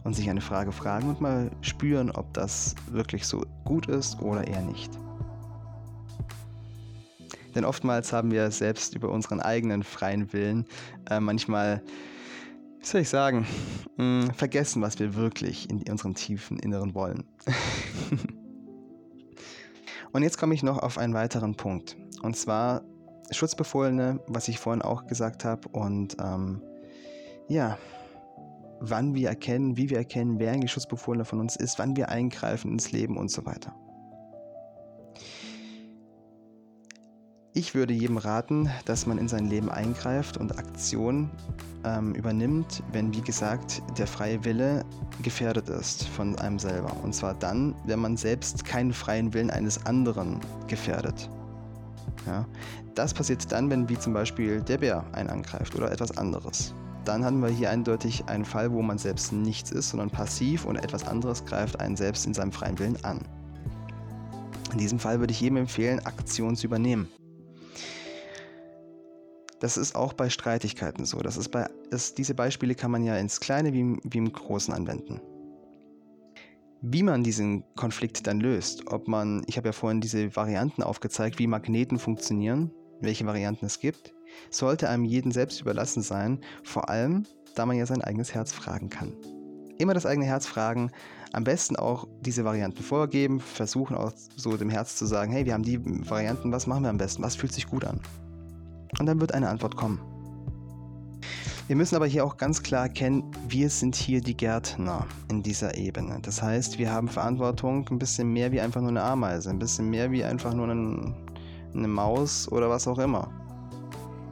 und 0.04 0.16
sich 0.16 0.30
eine 0.30 0.42
Frage 0.42 0.72
fragen 0.72 1.10
und 1.10 1.22
mal 1.22 1.52
spüren, 1.62 2.12
ob 2.12 2.34
das 2.34 2.76
wirklich 2.90 3.26
so 3.26 3.44
gut 3.66 3.88
ist 3.88 4.22
oder 4.22 4.48
eher 4.48 4.62
nicht. 4.62 4.92
Denn 7.56 7.66
oftmals 7.66 8.14
haben 8.14 8.32
wir 8.32 8.50
selbst 8.52 8.96
über 8.96 9.10
unseren 9.10 9.40
eigenen 9.40 9.84
freien 9.84 10.32
Willen 10.34 10.66
äh, 11.10 11.20
manchmal, 11.20 11.82
wie 12.80 12.86
soll 12.86 13.02
ich 13.02 13.10
sagen, 13.10 13.46
mh, 13.98 14.28
hm, 14.28 14.34
vergessen, 14.34 14.82
was 14.82 15.00
wir 15.00 15.16
wirklich 15.16 15.70
in 15.70 15.84
unserem 15.90 16.16
tiefen 16.16 16.60
Inneren 16.60 16.94
wollen. 16.94 17.24
Und 20.14 20.24
jetzt 20.24 20.38
komme 20.38 20.54
ich 20.54 20.64
noch 20.64 20.80
auf 20.80 20.98
einen 20.98 21.14
weiteren 21.14 21.56
Punkt. 21.56 21.96
Und 22.22 22.36
zwar 22.36 22.84
Schutzbefohlene, 23.32 24.20
was 24.28 24.48
ich 24.50 24.60
vorhin 24.60 24.82
auch 24.82 25.08
gesagt 25.08 25.46
habe. 25.46 25.70
Und 25.70 26.18
ähm, 26.22 26.62
ja, 27.48 27.78
wann 28.82 29.16
wir 29.16 29.30
erkennen, 29.30 29.78
wie 29.78 29.90
wir 29.90 29.98
erkennen, 29.98 30.40
wer 30.40 30.52
ein 30.52 30.68
Schutzbefohlener 30.68 31.26
von 31.26 31.40
uns 31.40 31.56
ist, 31.56 31.80
wann 31.80 31.96
wir 31.96 32.10
eingreifen 32.10 32.72
ins 32.72 32.92
Leben 32.92 33.18
und 33.18 33.32
so 33.32 33.46
weiter. 33.46 33.74
Ich 37.54 37.76
würde 37.76 37.94
jedem 37.94 38.16
raten, 38.16 38.70
dass 38.86 39.06
man 39.06 39.18
in 39.18 39.28
sein 39.28 39.46
Leben 39.46 39.70
eingreift 39.70 40.38
und 40.38 40.58
Aktion 40.58 41.30
ähm, 41.84 42.16
übernimmt, 42.16 42.82
wenn, 42.94 43.14
wie 43.14 43.20
gesagt, 43.20 43.84
der 43.98 44.08
freie 44.08 44.46
Wille 44.46 44.86
gefährdet 45.22 45.68
ist 45.68 46.08
von 46.08 46.40
einem 46.40 46.60
selber. 46.60 46.96
Und 47.04 47.14
zwar 47.14 47.34
dann, 47.34 47.76
wenn 47.86 48.00
man 48.00 48.16
selbst 48.16 48.64
keinen 48.64 48.94
freien 48.94 49.34
Willen 49.34 49.50
eines 49.50 49.86
anderen 49.86 50.40
gefährdet. 50.68 51.30
Ja? 52.26 52.46
Das 52.96 53.14
passiert 53.14 53.52
dann, 53.52 53.70
wenn 53.70 53.90
wie 53.90 54.00
zum 54.00 54.14
Beispiel 54.14 54.62
der 54.62 54.78
Bär 54.78 55.04
einen 55.12 55.30
angreift 55.30 55.76
oder 55.76 55.92
etwas 55.92 56.18
anderes. 56.18 56.74
Dann 57.04 57.26
haben 57.26 57.42
wir 57.42 57.50
hier 57.50 57.70
eindeutig 57.70 58.24
einen 58.28 58.46
Fall, 58.46 58.72
wo 58.72 58.82
man 58.82 58.98
selbst 58.98 59.34
nichts 59.34 59.72
ist, 59.72 59.90
sondern 59.90 60.10
passiv 60.10 60.64
und 60.64 60.78
etwas 60.78 61.06
anderes 61.06 61.44
greift 61.44 61.82
einen 61.82 61.98
selbst 61.98 62.26
in 62.26 62.34
seinem 62.34 62.54
freien 62.54 62.80
Willen 62.80 63.04
an. 63.04 63.20
In 64.72 64.78
diesem 64.78 65.00
Fall 65.00 65.20
würde 65.20 65.34
ich 65.34 65.42
jedem 65.42 65.58
empfehlen, 65.58 66.00
Aktion 66.06 66.56
zu 66.56 66.68
übernehmen. 66.68 67.10
Das 69.62 69.78
ist 69.78 69.96
auch 69.96 70.14
bei 70.14 70.28
Streitigkeiten 70.32 71.06
so. 71.06 71.20
Das 71.20 71.38
ist 71.38 71.50
bei, 71.50 71.70
das, 71.92 72.16
diese 72.16 72.34
Beispiele 72.34 72.74
kann 72.74 72.90
man 72.90 73.04
ja 73.04 73.16
ins 73.16 73.40
Kleine 73.40 73.74
wie, 73.74 73.96
wie 74.04 74.18
im 74.18 74.34
Großen 74.34 74.74
anwenden. 74.74 75.22
Wie 76.82 77.04
man 77.04 77.24
diesen 77.24 77.64
Konflikt 77.76 78.26
dann 78.26 78.40
löst, 78.40 78.88
ob 78.88 79.08
man, 79.08 79.44
ich 79.46 79.58
habe 79.58 79.68
ja 79.68 79.72
vorhin 79.72 80.02
diese 80.02 80.36
Varianten 80.36 80.82
aufgezeigt, 80.82 81.38
wie 81.38 81.46
Magneten 81.46 82.00
funktionieren, 82.00 82.72
welche 83.02 83.28
Varianten 83.28 83.68
es 83.68 83.80
gibt, 83.80 84.16
sollte 84.50 84.90
einem 84.90 85.06
jeden 85.06 85.32
selbst 85.32 85.62
überlassen 85.62 86.02
sein, 86.02 86.40
vor 86.64 86.90
allem, 86.90 87.28
da 87.54 87.68
man 87.68 87.78
ja 87.78 87.86
sein 87.86 88.02
eigenes 88.02 88.34
Herz 88.34 88.52
fragen 88.52 88.90
kann. 88.90 89.14
Immer 89.78 89.94
das 89.94 90.08
eigene 90.08 90.26
Herz 90.26 90.48
fragen, 90.48 90.90
am 91.34 91.44
besten 91.44 91.76
auch 91.76 92.08
diese 92.22 92.46
Varianten 92.46 92.82
vorgeben, 92.82 93.40
versuchen 93.40 93.96
auch 93.96 94.12
so 94.36 94.58
dem 94.58 94.72
Herz 94.72 94.96
zu 94.96 95.06
sagen, 95.06 95.32
hey, 95.32 95.46
wir 95.46 95.54
haben 95.54 95.64
die 95.64 95.80
Varianten, 96.10 96.52
was 96.52 96.66
machen 96.66 96.82
wir 96.82 96.90
am 96.90 96.98
besten, 96.98 97.22
was 97.22 97.36
fühlt 97.36 97.54
sich 97.54 97.68
gut 97.68 97.86
an? 97.86 98.00
Und 99.00 99.06
dann 99.06 99.20
wird 99.20 99.34
eine 99.34 99.50
Antwort 99.50 99.76
kommen. 99.76 100.00
Wir 101.68 101.78
müssen 101.78 101.96
aber 101.96 102.06
hier 102.08 102.26
auch 102.26 102.36
ganz 102.36 102.62
klar 102.64 102.84
erkennen, 102.84 103.24
wir 103.48 103.70
sind 103.70 103.96
hier 103.96 104.20
die 104.20 104.36
Gärtner 104.36 105.06
in 105.30 105.42
dieser 105.42 105.78
Ebene. 105.78 106.20
Das 106.22 106.42
heißt, 106.42 106.78
wir 106.80 106.92
haben 106.92 107.08
Verantwortung 107.08 107.88
ein 107.90 107.98
bisschen 107.98 108.34
mehr 108.34 108.52
wie 108.52 108.60
einfach 108.60 108.82
nur 108.82 108.90
eine 108.90 109.04
Ameise, 109.04 109.50
ein 109.50 109.60
bisschen 109.60 109.90
mehr 109.90 110.12
wie 110.12 110.24
einfach 110.24 110.54
nur 110.54 110.68
ein, 110.68 111.16
eine 111.74 111.88
Maus 111.88 112.52
oder 112.52 112.70
was 112.70 112.90
auch 112.90 113.00
immer. 113.00 113.32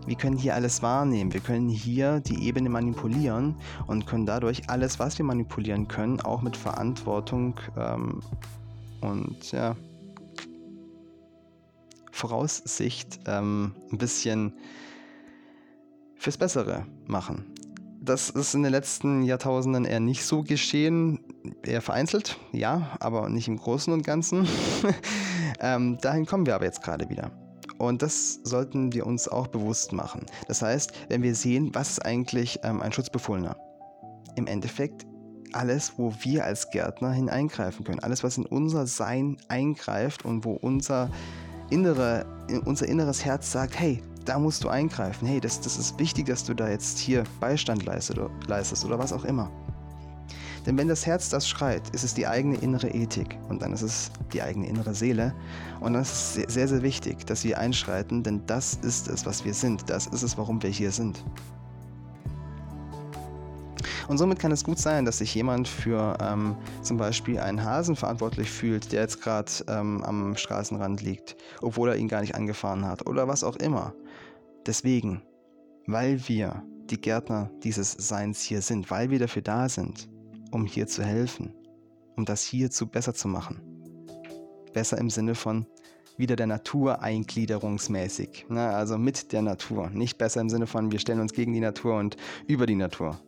Wir 0.06 0.17
können 0.17 0.38
hier 0.38 0.56
alles 0.56 0.82
wahrnehmen, 0.82 1.32
wir 1.32 1.39
können 1.39 1.69
hier 1.69 2.19
die 2.19 2.43
Ebene 2.45 2.67
manipulieren 2.67 3.56
und 3.88 4.06
können 4.06 4.26
dadurch 4.26 4.69
alles, 4.69 5.00
was 5.00 5.17
wir 5.17 5.26
manipulieren 5.26 5.88
können, 5.88 6.19
auch 6.19 6.41
mit 6.41 6.58
Verantwortung 6.58 7.56
ähm, 7.78 8.19
und 9.02 9.52
ja, 9.54 9.76
Voraussicht 12.19 13.19
ähm, 13.25 13.73
ein 13.91 13.97
bisschen 13.97 14.53
fürs 16.15 16.38
Bessere 16.38 16.86
machen. 17.08 17.45
Das 18.01 18.29
ist 18.29 18.53
in 18.53 18.63
den 18.63 18.71
letzten 18.71 19.23
Jahrtausenden 19.23 19.86
eher 19.86 19.99
nicht 19.99 20.25
so 20.25 20.43
geschehen, 20.43 21.19
eher 21.63 21.82
vereinzelt, 21.82 22.38
ja, 22.51 22.97
aber 22.99 23.29
nicht 23.29 23.47
im 23.47 23.58
Großen 23.58 23.91
und 23.91 24.03
Ganzen. 24.03 24.47
ähm, 25.60 25.97
dahin 26.01 26.25
kommen 26.25 26.45
wir 26.45 26.55
aber 26.55 26.65
jetzt 26.65 26.84
gerade 26.84 27.10
wieder. 27.10 27.32
Und 27.77 28.01
das 28.01 28.39
sollten 28.43 28.93
wir 28.93 29.05
uns 29.05 29.27
auch 29.27 29.47
bewusst 29.47 29.93
machen. 29.93 30.25
Das 30.47 30.62
heißt, 30.62 30.91
wenn 31.08 31.23
wir 31.23 31.36
sehen, 31.36 31.73
was 31.73 31.91
ist 31.91 32.05
eigentlich 32.05 32.60
ähm, 32.63 32.82
ein 32.82 32.91
Schutzbefohlener? 32.91 33.55
Im 34.36 34.47
Endeffekt 34.47 35.05
alles, 35.53 35.93
wo 35.97 36.13
wir 36.21 36.45
als 36.45 36.69
Gärtner 36.69 37.12
hineingreifen 37.12 37.86
können. 37.86 37.99
Alles, 37.99 38.23
was 38.23 38.38
in 38.38 38.45
unser 38.45 38.88
Sein 38.88 39.38
eingreift 39.47 40.25
und 40.25 40.45
wo 40.45 40.53
unser 40.53 41.10
innere, 41.69 42.25
unser 42.65 42.88
inneres 42.88 43.23
Herz 43.23 43.51
sagt, 43.51 43.79
hey, 43.79 44.01
da 44.25 44.38
musst 44.38 44.63
du 44.63 44.69
eingreifen, 44.69 45.27
hey, 45.27 45.39
das, 45.39 45.60
das 45.62 45.77
ist 45.77 45.97
wichtig, 45.97 46.27
dass 46.27 46.43
du 46.43 46.53
da 46.53 46.69
jetzt 46.69 46.99
hier 46.99 47.23
Beistand 47.39 47.86
leistest 47.86 48.86
oder, 48.86 48.99
was 48.99 49.13
auch 49.13 49.25
immer. 49.25 49.49
Denn 50.65 50.77
wenn 50.77 50.88
das 50.88 51.05
Herz 51.05 51.29
das 51.29 51.47
schreit, 51.47 51.82
ist 51.93 52.03
es 52.03 52.13
die 52.13 52.27
eigene 52.27 52.58
innere 52.58 52.89
Ethik 52.89 53.38
und 53.47 53.62
dann 53.62 53.73
ist 53.73 53.82
es 53.82 54.12
die 54.34 54.41
eigene 54.41 54.67
innere 54.67 54.93
Seele. 54.93 55.34
Und 55.79 55.93
das 55.93 56.38
ist 56.38 56.51
sehr, 56.51 56.67
sehr 56.67 56.84
wichtig, 56.84 57.25
dass 57.25 57.43
wir 57.43 57.58
einschreiten, 57.58 58.23
denn 58.23 58.45
das 58.45 58.75
ist 58.84 59.08
es, 59.08 59.25
was 59.25 59.45
wir 59.45 59.53
sind. 59.53 59.89
Das 59.89 60.08
ist 60.08 60.21
es, 60.21 60.38
warum 60.38 60.62
wir 60.62 60.69
hier 60.69 60.91
sind. 60.91 61.23
Und 64.10 64.17
somit 64.17 64.39
kann 64.39 64.52
es 64.52 64.63
gut 64.63 64.80
sein, 64.80 65.06
dass 65.06 65.19
sich 65.19 65.36
jemand 65.36 65.67
für 65.67 66.17
ähm, 66.19 66.56
zum 66.82 66.98
Beispiel 66.98 67.39
einen 67.39 67.63
Hasen 67.63 67.95
verantwortlich 67.95 68.50
fühlt, 68.50 68.91
der 68.91 69.02
jetzt 69.02 69.22
gerade 69.22 69.52
ähm, 69.67 70.04
am 70.04 70.36
Straßenrand 70.36 71.04
liegt, 71.04 71.38
obwohl 71.62 71.89
er 71.89 71.95
ihn 71.95 72.08
gar 72.08 72.22
nicht 72.22 72.34
angefahren 72.34 72.86
hat 72.86 73.06
oder 73.06 73.28
was 73.28 73.43
auch 73.43 73.56
immer. 73.58 73.93
Deswegen, 74.65 75.22
weil 75.86 76.28
wir 76.28 76.63
die 76.89 77.00
Gärtner 77.00 77.52
dieses 77.62 77.91
Seins 77.91 78.41
hier 78.41 78.63
sind, 78.63 78.89
weil 78.89 79.12
wir 79.12 79.19
dafür 79.19 79.43
da 79.43 79.69
sind, 79.69 80.10
um 80.50 80.65
hier 80.65 80.88
zu 80.88 81.04
helfen, 81.04 81.54
um 82.17 82.26
das 82.26 82.41
hier 82.41 82.72
zu 82.72 82.88
besser 82.88 83.13
zu 83.13 83.28
machen. 83.28 83.62
Besser 84.74 84.98
im 84.98 85.12
Sinne 85.12 85.36
von 85.36 85.67
wieder 86.17 86.36
der 86.36 86.48
Natur 86.48 87.04
eingliederungsmäßig. 87.04 88.48
Ne? 88.50 88.69
Also 88.69 88.98
mit 88.98 89.34
der 89.34 89.43
Natur. 89.43 89.91
Nicht 89.91 90.17
besser 90.17 90.41
im 90.41 90.50
Sinne 90.50 90.65
von, 90.65 90.91
wir 90.91 90.98
stellen 90.98 91.19
uns 91.19 91.34
gegen 91.34 91.54
die 91.54 91.60
Natur 91.60 92.00
und 92.00 92.17
über 92.48 92.65
die 92.65 92.76
Natur. 92.76 93.19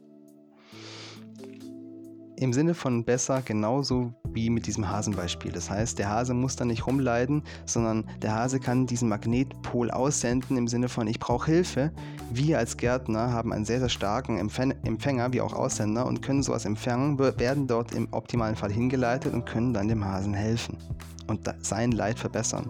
Im 2.42 2.54
Sinne 2.54 2.74
von 2.74 3.06
besser 3.06 3.44
genauso 3.44 4.16
wie 4.34 4.50
mit 4.50 4.66
diesem 4.66 4.90
Hasenbeispiel. 4.90 5.52
Das 5.52 5.70
heißt, 5.70 6.00
der 6.00 6.10
Hase 6.10 6.34
muss 6.34 6.56
dann 6.56 6.70
nicht 6.70 6.88
rumleiden, 6.88 7.44
sondern 7.68 8.04
der 8.24 8.34
Hase 8.34 8.60
kann 8.60 8.88
diesen 8.88 9.10
Magnetpol 9.10 9.92
aussenden 9.92 10.58
im 10.58 10.68
Sinne 10.68 10.90
von 10.90 11.06
ich 11.06 11.20
brauche 11.20 11.52
Hilfe. 11.52 11.92
Wir 12.34 12.58
als 12.58 12.78
Gärtner 12.78 13.32
haben 13.32 13.54
einen 13.54 13.66
sehr, 13.66 13.78
sehr 13.78 13.90
starken 13.90 14.40
Empfänger 14.40 15.34
wie 15.34 15.42
auch 15.42 15.54
Aussender 15.54 16.08
und 16.08 16.24
können 16.24 16.42
sowas 16.42 16.66
empfangen, 16.66 17.20
werden 17.20 17.68
dort 17.68 17.94
im 17.94 18.08
optimalen 18.10 18.56
Fall 18.56 18.72
hingeleitet 18.72 19.36
und 19.36 19.46
können 19.46 19.76
dann 19.76 19.88
dem 19.88 20.04
Hasen 20.04 20.34
helfen 20.34 20.80
und 21.28 21.48
sein 21.62 21.92
Leid 21.92 22.18
verbessern. 22.18 22.68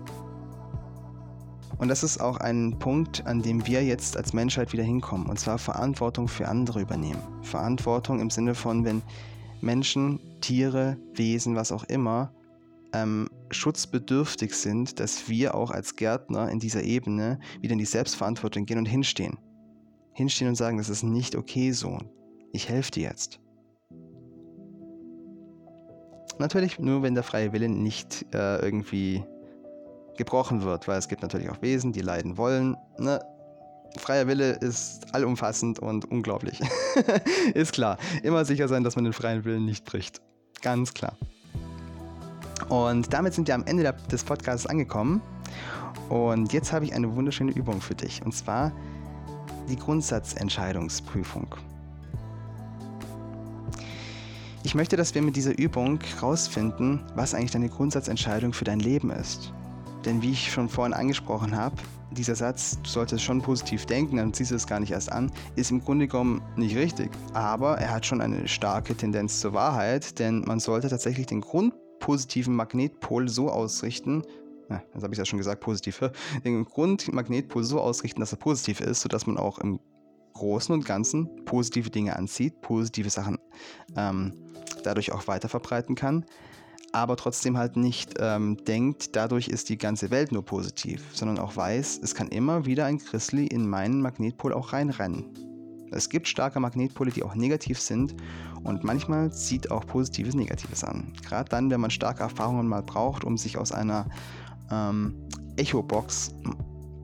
Und 1.78 1.88
das 1.88 2.04
ist 2.04 2.20
auch 2.20 2.38
ein 2.38 2.78
Punkt, 2.78 3.26
an 3.26 3.42
dem 3.42 3.66
wir 3.66 3.86
jetzt 3.86 4.18
als 4.18 4.34
Menschheit 4.34 4.74
wieder 4.74 4.84
hinkommen, 4.84 5.28
und 5.28 5.40
zwar 5.40 5.58
Verantwortung 5.58 6.28
für 6.28 6.50
andere 6.50 6.82
übernehmen. 6.82 7.22
Verantwortung 7.42 8.20
im 8.20 8.30
Sinne 8.30 8.54
von, 8.54 8.84
wenn 8.84 9.02
Menschen, 9.62 10.20
Tiere, 10.42 10.98
Wesen, 11.14 11.56
was 11.56 11.72
auch 11.72 11.84
immer, 11.86 12.34
ähm, 12.94 13.30
schutzbedürftig 13.52 14.54
sind, 14.54 15.00
dass 15.00 15.30
wir 15.30 15.56
auch 15.56 15.72
als 15.72 15.96
Gärtner 15.96 16.50
in 16.50 16.60
dieser 16.60 16.84
Ebene 16.84 17.40
wieder 17.62 17.74
in 17.74 17.80
die 17.80 17.86
Selbstverantwortung 17.86 18.66
gehen 18.66 18.78
und 18.78 18.86
hinstehen. 18.86 19.38
Hinstehen 20.14 20.50
und 20.50 20.56
sagen, 20.56 20.78
das 20.78 20.90
ist 20.90 21.04
nicht 21.04 21.36
okay 21.36 21.72
so. 21.72 21.98
Ich 22.52 22.68
helfe 22.68 22.92
dir 22.92 23.04
jetzt. 23.04 23.40
Natürlich 26.38 26.80
nur, 26.80 27.04
wenn 27.04 27.14
der 27.14 27.24
freie 27.24 27.54
Wille 27.54 27.70
nicht 27.70 28.26
äh, 28.34 28.58
irgendwie 28.58 29.24
gebrochen 30.18 30.64
wird, 30.64 30.88
weil 30.88 30.98
es 30.98 31.08
gibt 31.08 31.22
natürlich 31.22 31.50
auch 31.50 31.62
Wesen, 31.62 31.94
die 31.94 32.02
leiden 32.02 32.38
wollen. 32.38 32.76
Ne? 32.98 33.20
Freier 33.98 34.28
Wille 34.28 34.54
ist 34.54 35.14
allumfassend 35.14 35.80
und 35.80 36.06
unglaublich. 36.06 36.60
ist 37.54 37.74
klar. 37.74 37.98
Immer 38.24 38.46
sicher 38.46 38.68
sein, 38.68 38.84
dass 38.84 38.96
man 38.96 39.04
den 39.06 39.14
freien 39.14 39.46
Willen 39.46 39.66
nicht 39.66 39.86
bricht. 39.86 40.22
Ganz 40.62 40.94
klar. 40.94 41.18
Und 42.70 43.12
damit 43.14 43.34
sind 43.34 43.48
wir 43.48 43.56
am 43.56 43.66
Ende 43.66 43.94
des 44.12 44.24
Podcasts 44.24 44.66
angekommen. 44.66 45.22
Und 46.10 46.54
jetzt 46.54 46.72
habe 46.72 46.86
ich 46.86 46.94
eine 46.94 47.16
wunderschöne 47.16 47.52
Übung 47.52 47.82
für 47.82 47.96
dich. 47.96 48.22
Und 48.24 48.34
zwar 48.34 48.72
die 49.70 49.76
Grundsatzentscheidungsprüfung. 49.76 51.56
Ich 54.64 54.76
möchte, 54.76 54.96
dass 54.96 55.16
wir 55.16 55.22
mit 55.22 55.36
dieser 55.36 55.58
Übung 55.58 56.00
herausfinden, 56.02 57.04
was 57.16 57.34
eigentlich 57.34 57.52
deine 57.52 57.70
Grundsatzentscheidung 57.70 58.54
für 58.54 58.66
dein 58.66 58.80
Leben 58.80 59.10
ist. 59.10 59.52
Denn 60.06 60.22
wie 60.22 60.32
ich 60.32 60.52
schon 60.52 60.70
vorhin 60.70 60.94
angesprochen 60.94 61.56
habe, 61.56 61.76
dieser 62.12 62.36
Satz, 62.36 62.78
du 62.82 62.90
solltest 62.90 63.24
schon 63.24 63.42
positiv 63.42 63.86
denken, 63.86 64.18
dann 64.18 64.34
ziehst 64.34 64.52
du 64.52 64.56
es 64.56 64.68
gar 64.68 64.80
nicht 64.80 64.92
erst 64.92 65.12
an, 65.12 65.32
ist 65.56 65.72
im 65.72 65.84
Grunde 65.84 66.08
genommen 66.08 66.42
nicht 66.56 66.76
richtig. 66.76 67.10
Aber 67.34 67.78
er 67.78 67.92
hat 67.92 68.06
schon 68.06 68.22
eine 68.22 68.48
starke 68.48 68.96
Tendenz 68.96 69.40
zur 69.40 69.54
Wahrheit, 69.54 70.20
denn 70.20 70.42
man 70.42 70.60
sollte 70.60 70.90
tatsächlich 70.90 71.28
den 71.28 71.42
grundpositiven 71.42 72.56
Magnetpol 72.56 73.30
so 73.30 73.50
ausrichten, 73.50 74.24
das 74.94 75.04
habe 75.04 75.14
ich 75.14 75.18
ja 75.18 75.26
schon 75.26 75.38
gesagt, 75.38 75.62
positiv, 75.62 76.02
den 76.46 76.64
Grundmagnetpol 76.64 77.64
so 77.64 77.82
ausrichten, 77.82 78.22
dass 78.22 78.32
er 78.32 78.38
positiv 78.38 78.80
ist, 78.80 79.02
sodass 79.02 79.28
man 79.28 79.38
auch 79.38 79.58
im 79.60 79.80
Großen 80.34 80.74
und 80.74 80.86
Ganzen 80.86 81.44
positive 81.46 81.90
Dinge 81.90 82.16
anzieht, 82.16 82.62
positive 82.62 83.10
Sachen 83.10 83.38
ähm, 83.98 84.34
dadurch 84.84 85.12
auch 85.12 85.28
weiter 85.28 85.50
verbreiten 85.50 85.96
kann, 85.96 86.26
aber 86.94 87.16
trotzdem 87.16 87.58
halt 87.58 87.78
nicht 87.78 88.16
ähm, 88.20 88.58
denkt, 88.66 89.16
dadurch 89.16 89.48
ist 89.48 89.70
die 89.70 89.78
ganze 89.78 90.12
Welt 90.12 90.32
nur 90.32 90.44
positiv, 90.44 91.02
sondern 91.14 91.40
auch 91.40 91.56
weiß, 91.56 92.00
es 92.04 92.16
kann 92.16 92.28
immer 92.30 92.66
wieder 92.66 92.86
ein 92.86 92.98
Chrisli 92.98 93.48
in 93.48 93.70
meinen 93.70 94.02
Magnetpol 94.02 94.54
auch 94.54 94.74
reinrennen. 94.74 95.26
Es 95.92 96.10
gibt 96.10 96.28
starke 96.28 96.60
Magnetpole, 96.60 97.12
die 97.12 97.24
auch 97.24 97.36
negativ 97.36 97.80
sind 97.80 98.16
und 98.64 98.84
manchmal 98.84 99.32
zieht 99.32 99.72
auch 99.72 99.86
Positives 99.86 100.36
Negatives 100.36 100.84
an. 100.84 101.14
Gerade 101.22 101.50
dann, 101.50 101.70
wenn 101.70 101.82
man 101.82 101.92
starke 101.92 102.24
Erfahrungen 102.24 102.68
mal 102.68 102.84
braucht, 102.84 103.24
um 103.24 103.38
sich 103.38 103.58
aus 103.58 103.72
einer 103.72 104.08
ähm, 104.70 105.16
Echo-Box, 105.58 106.34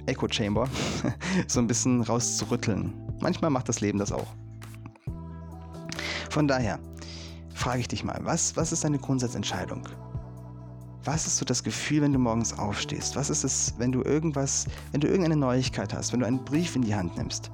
Echo-Chamber, 0.06 0.69
so 1.47 1.60
ein 1.60 1.67
bisschen 1.67 2.02
rauszurütteln. 2.02 2.93
Manchmal 3.21 3.52
macht 3.52 3.67
das 3.67 3.82
Leben 3.82 4.00
das 4.00 4.12
auch. 4.12 4.28
Von 6.30 6.47
daher 6.47 6.80
frage 7.67 7.82
ich 7.82 7.89
dich 7.89 8.06
mal, 8.06 8.17
was, 8.21 8.56
was 8.56 8.71
ist 8.71 8.86
deine 8.86 8.97
Grundsatzentscheidung? 8.97 9.84
Was 11.03 11.27
ist 11.27 11.36
so 11.36 11.43
das 11.43 11.62
Gefühl, 11.62 12.01
wenn 12.01 12.13
du 12.13 12.17
morgens 12.17 12.58
aufstehst? 12.58 13.17
Was 13.17 13.30
ist 13.30 13.43
es, 13.43 13.73
wenn 13.77 13.91
du 13.91 14.03
irgendwas, 14.03 14.67
wenn 14.93 15.01
du 15.01 15.08
irgendeine 15.10 15.36
Neuigkeit 15.36 15.93
hast, 15.93 16.13
wenn 16.13 16.21
du 16.21 16.25
einen 16.25 16.45
Brief 16.45 16.77
in 16.77 16.84
die 16.84 16.95
Hand 16.95 17.17
nimmst? 17.17 17.51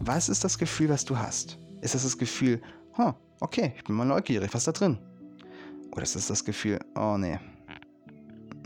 Was 0.00 0.28
ist 0.28 0.44
das 0.44 0.58
Gefühl, 0.58 0.90
was 0.90 1.06
du 1.06 1.16
hast? 1.16 1.58
Ist 1.80 1.94
es 1.94 2.02
das 2.02 2.18
Gefühl, 2.18 2.60
huh, 2.98 3.14
okay, 3.40 3.72
ich 3.74 3.84
bin 3.84 3.96
mal 3.96 4.04
neugierig, 4.04 4.52
was 4.52 4.60
ist 4.60 4.66
da 4.66 4.72
drin? 4.72 4.98
Oder 5.92 6.02
ist 6.02 6.14
es 6.14 6.26
das 6.26 6.44
Gefühl, 6.44 6.78
oh 6.94 7.16
nee, 7.16 7.38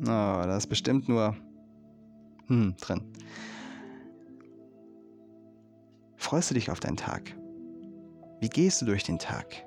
oh, 0.00 0.04
da 0.06 0.56
ist 0.56 0.66
bestimmt 0.66 1.08
nur 1.08 1.36
hm, 2.48 2.74
drin. 2.80 3.02
Freust 6.16 6.50
du 6.50 6.54
dich 6.54 6.72
auf 6.72 6.80
deinen 6.80 6.96
Tag? 6.96 7.36
Wie 8.40 8.48
gehst 8.48 8.82
du 8.82 8.86
durch 8.86 9.04
den 9.04 9.20
Tag? 9.20 9.64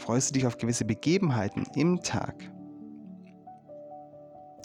Freust 0.00 0.30
du 0.30 0.32
dich 0.32 0.46
auf 0.46 0.56
gewisse 0.56 0.86
Begebenheiten 0.86 1.66
im 1.74 2.02
Tag? 2.02 2.34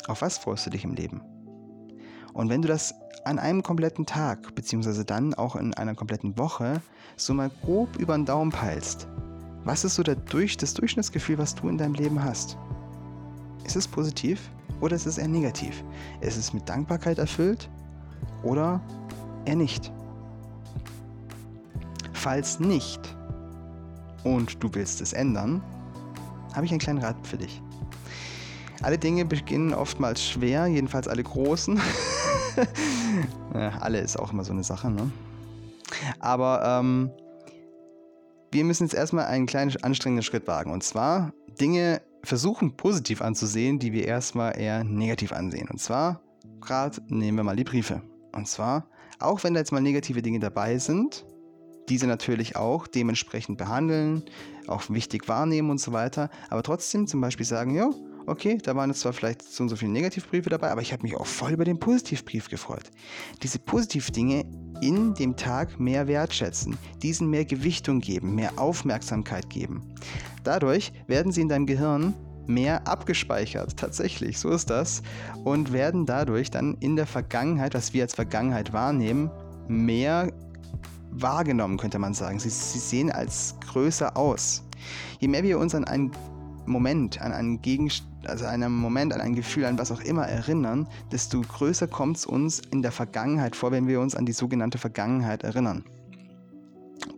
Auf 0.07 0.21
was 0.21 0.37
freust 0.37 0.65
du 0.65 0.69
dich 0.69 0.85
im 0.85 0.93
Leben? 0.93 1.21
Und 2.33 2.47
wenn 2.47 2.61
du 2.61 2.69
das 2.69 2.95
an 3.25 3.37
einem 3.37 3.61
kompletten 3.61 4.05
Tag, 4.05 4.55
beziehungsweise 4.55 5.03
dann 5.03 5.33
auch 5.33 5.57
in 5.57 5.73
einer 5.73 5.93
kompletten 5.93 6.37
Woche, 6.37 6.81
so 7.17 7.33
mal 7.33 7.51
grob 7.63 7.97
über 7.97 8.15
den 8.15 8.25
Daumen 8.25 8.49
peilst, 8.49 9.09
was 9.65 9.83
ist 9.83 9.95
so 9.95 10.03
Durch 10.03 10.55
das 10.55 10.73
Durchschnittsgefühl, 10.73 11.37
was 11.37 11.53
du 11.53 11.67
in 11.67 11.77
deinem 11.77 11.95
Leben 11.95 12.23
hast? 12.23 12.57
Ist 13.65 13.75
es 13.75 13.89
positiv 13.89 14.39
oder 14.79 14.95
ist 14.95 15.05
es 15.05 15.17
eher 15.17 15.27
negativ? 15.27 15.83
Ist 16.21 16.37
es 16.37 16.53
mit 16.53 16.69
Dankbarkeit 16.69 17.17
erfüllt 17.17 17.69
oder 18.41 18.79
eher 19.43 19.57
nicht? 19.57 19.91
Falls 22.13 22.61
nicht 22.61 23.17
und 24.25 24.61
du 24.61 24.69
willst 24.73 24.99
es 24.99 25.13
ändern, 25.13 25.63
habe 26.53 26.65
ich 26.65 26.71
einen 26.71 26.79
kleinen 26.79 26.99
Rat 26.99 27.15
für 27.23 27.37
dich. 27.37 27.61
Alle 28.81 28.97
Dinge 28.97 29.23
beginnen 29.23 29.73
oftmals 29.73 30.21
schwer, 30.21 30.67
jedenfalls 30.67 31.07
alle 31.07 31.23
großen. 31.23 31.79
ja, 33.53 33.69
alle 33.79 33.99
ist 33.99 34.19
auch 34.19 34.33
immer 34.33 34.43
so 34.43 34.51
eine 34.51 34.63
Sache, 34.63 34.89
ne? 34.89 35.09
Aber 36.19 36.61
ähm, 36.65 37.09
wir 38.51 38.63
müssen 38.63 38.83
jetzt 38.83 38.93
erstmal 38.93 39.25
einen 39.25 39.45
kleinen 39.45 39.75
anstrengenden 39.81 40.23
Schritt 40.23 40.47
wagen. 40.47 40.71
Und 40.71 40.83
zwar 40.83 41.31
Dinge 41.59 42.01
versuchen 42.23 42.75
positiv 42.75 43.21
anzusehen, 43.21 43.79
die 43.79 43.93
wir 43.93 44.05
erstmal 44.05 44.59
eher 44.59 44.83
negativ 44.83 45.31
ansehen. 45.31 45.69
Und 45.69 45.79
zwar, 45.79 46.21
gerade 46.59 47.01
nehmen 47.07 47.37
wir 47.37 47.43
mal 47.43 47.55
die 47.55 47.63
Briefe. 47.63 48.01
Und 48.33 48.47
zwar, 48.47 48.87
auch 49.19 49.43
wenn 49.43 49.53
da 49.53 49.61
jetzt 49.61 49.71
mal 49.71 49.81
negative 49.81 50.21
Dinge 50.21 50.39
dabei 50.39 50.77
sind, 50.77 51.25
diese 51.89 52.07
natürlich 52.07 52.55
auch 52.55 52.87
dementsprechend 52.87 53.57
behandeln, 53.57 54.23
auch 54.67 54.89
wichtig 54.89 55.27
wahrnehmen 55.27 55.69
und 55.69 55.79
so 55.79 55.91
weiter, 55.91 56.29
aber 56.49 56.63
trotzdem 56.63 57.07
zum 57.07 57.21
Beispiel 57.21 57.45
sagen, 57.45 57.75
ja, 57.75 57.89
okay, 58.27 58.57
da 58.61 58.75
waren 58.75 58.89
jetzt 58.89 59.01
zwar 59.01 59.13
vielleicht 59.13 59.41
so 59.43 59.63
und 59.63 59.69
so 59.69 59.75
viele 59.75 59.91
Negativbriefe 59.91 60.49
dabei, 60.49 60.71
aber 60.71 60.81
ich 60.81 60.91
habe 60.91 61.03
mich 61.03 61.15
auch 61.15 61.25
voll 61.25 61.51
über 61.51 61.65
den 61.65 61.79
Positivbrief 61.79 62.49
gefreut. 62.49 62.89
Diese 63.43 63.59
Positivdinge 63.59 64.45
in 64.81 65.13
dem 65.13 65.35
Tag 65.35 65.79
mehr 65.79 66.07
wertschätzen, 66.07 66.77
diesen 67.01 67.29
mehr 67.29 67.45
Gewichtung 67.45 68.01
geben, 68.01 68.35
mehr 68.35 68.51
Aufmerksamkeit 68.57 69.49
geben. 69.49 69.93
Dadurch 70.43 70.91
werden 71.07 71.31
sie 71.31 71.41
in 71.41 71.49
deinem 71.49 71.65
Gehirn 71.65 72.13
mehr 72.47 72.87
abgespeichert. 72.87 73.77
Tatsächlich, 73.77 74.37
so 74.39 74.49
ist 74.49 74.69
das. 74.69 75.01
Und 75.43 75.73
werden 75.73 76.05
dadurch 76.05 76.51
dann 76.51 76.75
in 76.79 76.95
der 76.95 77.07
Vergangenheit, 77.07 77.73
was 77.73 77.93
wir 77.93 78.03
als 78.03 78.13
Vergangenheit 78.13 78.73
wahrnehmen, 78.73 79.31
mehr 79.67 80.31
wahrgenommen, 81.21 81.77
könnte 81.77 81.99
man 81.99 82.13
sagen. 82.13 82.39
Sie, 82.39 82.49
sie 82.49 82.79
sehen 82.79 83.11
als 83.11 83.55
größer 83.71 84.15
aus. 84.17 84.63
Je 85.19 85.27
mehr 85.27 85.43
wir 85.43 85.59
uns 85.59 85.75
an 85.75 85.85
einen 85.85 86.11
Moment, 86.65 87.21
an 87.21 87.31
einen 87.31 87.61
Gegenstand, 87.61 88.27
also 88.27 88.45
einem 88.45 88.75
Moment, 88.75 89.13
an 89.13 89.21
ein 89.21 89.35
Gefühl, 89.35 89.65
an 89.65 89.77
was 89.77 89.91
auch 89.91 90.01
immer 90.01 90.27
erinnern, 90.27 90.87
desto 91.11 91.41
größer 91.41 91.87
kommt 91.87 92.17
es 92.17 92.25
uns 92.25 92.59
in 92.71 92.81
der 92.81 92.91
Vergangenheit 92.91 93.55
vor, 93.55 93.71
wenn 93.71 93.87
wir 93.87 93.99
uns 94.01 94.15
an 94.15 94.25
die 94.25 94.33
sogenannte 94.33 94.77
Vergangenheit 94.77 95.43
erinnern. 95.43 95.83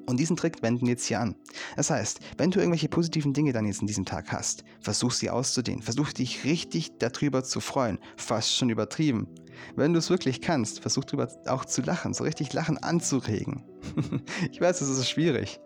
Und 0.08 0.18
diesen 0.18 0.38
Trick 0.38 0.64
wenden 0.64 0.86
wir 0.86 0.94
jetzt 0.94 1.06
hier 1.06 1.20
an. 1.20 1.36
Das 1.76 1.90
heißt, 1.90 2.22
wenn 2.38 2.50
du 2.50 2.60
irgendwelche 2.60 2.88
positiven 2.88 3.34
Dinge 3.34 3.52
dann 3.52 3.66
jetzt 3.66 3.82
in 3.82 3.88
diesem 3.88 4.06
Tag 4.06 4.32
hast, 4.32 4.64
versuch 4.80 5.12
sie 5.12 5.30
auszudehnen. 5.30 5.82
Versuch 5.82 6.14
dich 6.14 6.46
richtig 6.46 6.98
darüber 6.98 7.44
zu 7.44 7.60
freuen. 7.60 8.00
Fast 8.16 8.56
schon 8.56 8.70
übertrieben. 8.70 9.28
Wenn 9.76 9.92
du 9.92 10.00
es 10.00 10.10
wirklich 10.10 10.40
kannst, 10.42 10.80
versuch 10.80 11.04
darüber 11.04 11.30
auch 11.48 11.66
zu 11.66 11.82
lachen, 11.82 12.14
so 12.14 12.24
richtig 12.24 12.54
Lachen 12.54 12.78
anzuregen. 12.78 13.64
ich 14.52 14.62
weiß, 14.62 14.82
es 14.82 14.90
ist 14.90 15.10
schwierig, 15.10 15.60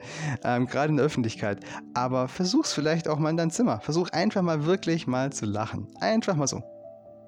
ähm, 0.43 0.65
gerade 0.65 0.89
in 0.89 0.97
der 0.97 1.05
Öffentlichkeit. 1.05 1.63
Aber 1.93 2.27
versuch 2.27 2.65
es 2.65 2.73
vielleicht 2.73 3.07
auch 3.07 3.19
mal 3.19 3.29
in 3.29 3.37
deinem 3.37 3.51
Zimmer. 3.51 3.79
Versuch 3.81 4.09
einfach 4.09 4.41
mal 4.41 4.65
wirklich 4.65 5.07
mal 5.07 5.31
zu 5.31 5.45
lachen. 5.45 5.87
Einfach 5.99 6.35
mal 6.35 6.47
so. 6.47 6.63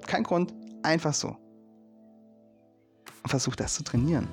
Kein 0.08 0.24
Grund, 0.24 0.54
einfach 0.82 1.14
so. 1.14 1.38
Versuch 3.26 3.56
das 3.56 3.76
zu 3.76 3.84
trainieren. 3.84 4.28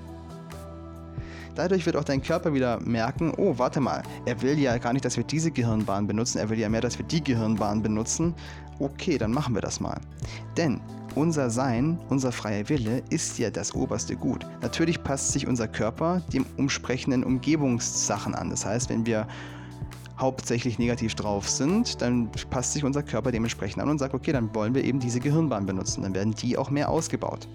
Dadurch 1.55 1.87
wird 1.87 1.97
auch 1.97 2.05
dein 2.05 2.23
Körper 2.23 2.55
wieder 2.55 2.81
merken, 2.81 3.33
oh, 3.37 3.55
warte 3.59 3.81
mal, 3.81 4.03
er 4.27 4.41
will 4.43 4.59
ja 4.59 4.79
gar 4.79 4.93
nicht, 4.93 5.05
dass 5.05 5.17
wir 5.17 5.25
diese 5.25 5.51
Gehirnbahn 5.51 6.07
benutzen, 6.07 6.39
er 6.39 6.49
will 6.49 6.59
ja 6.59 6.69
mehr, 6.69 6.81
dass 6.81 6.99
wir 6.99 7.07
die 7.07 7.23
Gehirnbahn 7.23 7.83
benutzen. 7.83 8.35
Okay, 8.79 9.19
dann 9.19 9.33
machen 9.33 9.55
wir 9.55 9.61
das 9.61 9.81
mal. 9.81 10.01
Denn 10.57 10.81
unser 11.15 11.51
Sein, 11.51 11.99
unser 12.09 12.33
freier 12.33 12.69
Wille 12.69 13.03
ist 13.11 13.39
ja 13.39 13.51
das 13.51 13.75
oberste 13.75 14.17
Gut. 14.17 14.47
Natürlich 14.63 15.03
passt 15.03 15.33
sich 15.33 15.47
unser 15.47 15.69
Körper 15.69 16.23
dem 16.33 16.47
entsprechenden 16.57 17.25
Umgebungssachen 17.25 18.35
an. 18.35 18.51
Das 18.51 18.65
heißt, 18.65 18.89
wenn 18.89 19.05
wir 19.05 19.27
hauptsächlich 20.19 20.79
negativ 20.79 21.15
drauf 21.15 21.49
sind, 21.49 22.01
dann 22.01 22.31
passt 22.51 22.75
sich 22.75 22.85
unser 22.85 23.03
Körper 23.03 23.33
dementsprechend 23.33 23.83
an 23.83 23.89
und 23.89 23.99
sagt, 23.99 24.15
okay, 24.15 24.33
dann 24.33 24.55
wollen 24.55 24.75
wir 24.75 24.85
eben 24.85 25.01
diese 25.01 25.19
Gehirnbahn 25.19 25.67
benutzen. 25.67 26.03
Dann 26.03 26.15
werden 26.15 26.35
die 26.35 26.57
auch 26.57 26.71
mehr 26.71 26.91
ausgebaut. 26.91 27.49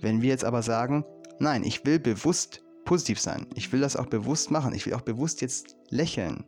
Wenn 0.00 0.20
wir 0.20 0.28
jetzt 0.28 0.44
aber 0.44 0.62
sagen, 0.62 1.04
nein, 1.38 1.62
ich 1.64 1.86
will 1.86 1.98
bewusst 1.98 2.62
positiv 2.88 3.20
sein. 3.20 3.46
Ich 3.54 3.70
will 3.70 3.82
das 3.82 3.96
auch 3.96 4.06
bewusst 4.06 4.50
machen. 4.50 4.72
Ich 4.72 4.86
will 4.86 4.94
auch 4.94 5.02
bewusst 5.02 5.42
jetzt 5.42 5.76
lächeln. 5.90 6.44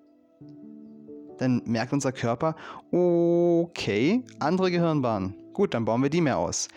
Dann 1.36 1.60
merkt 1.66 1.92
unser 1.92 2.12
Körper, 2.12 2.56
okay, 2.90 4.24
andere 4.38 4.70
Gehirnbahn. 4.70 5.34
Gut, 5.52 5.74
dann 5.74 5.84
bauen 5.84 6.02
wir 6.02 6.08
die 6.08 6.22
mehr 6.22 6.38
aus. 6.38 6.68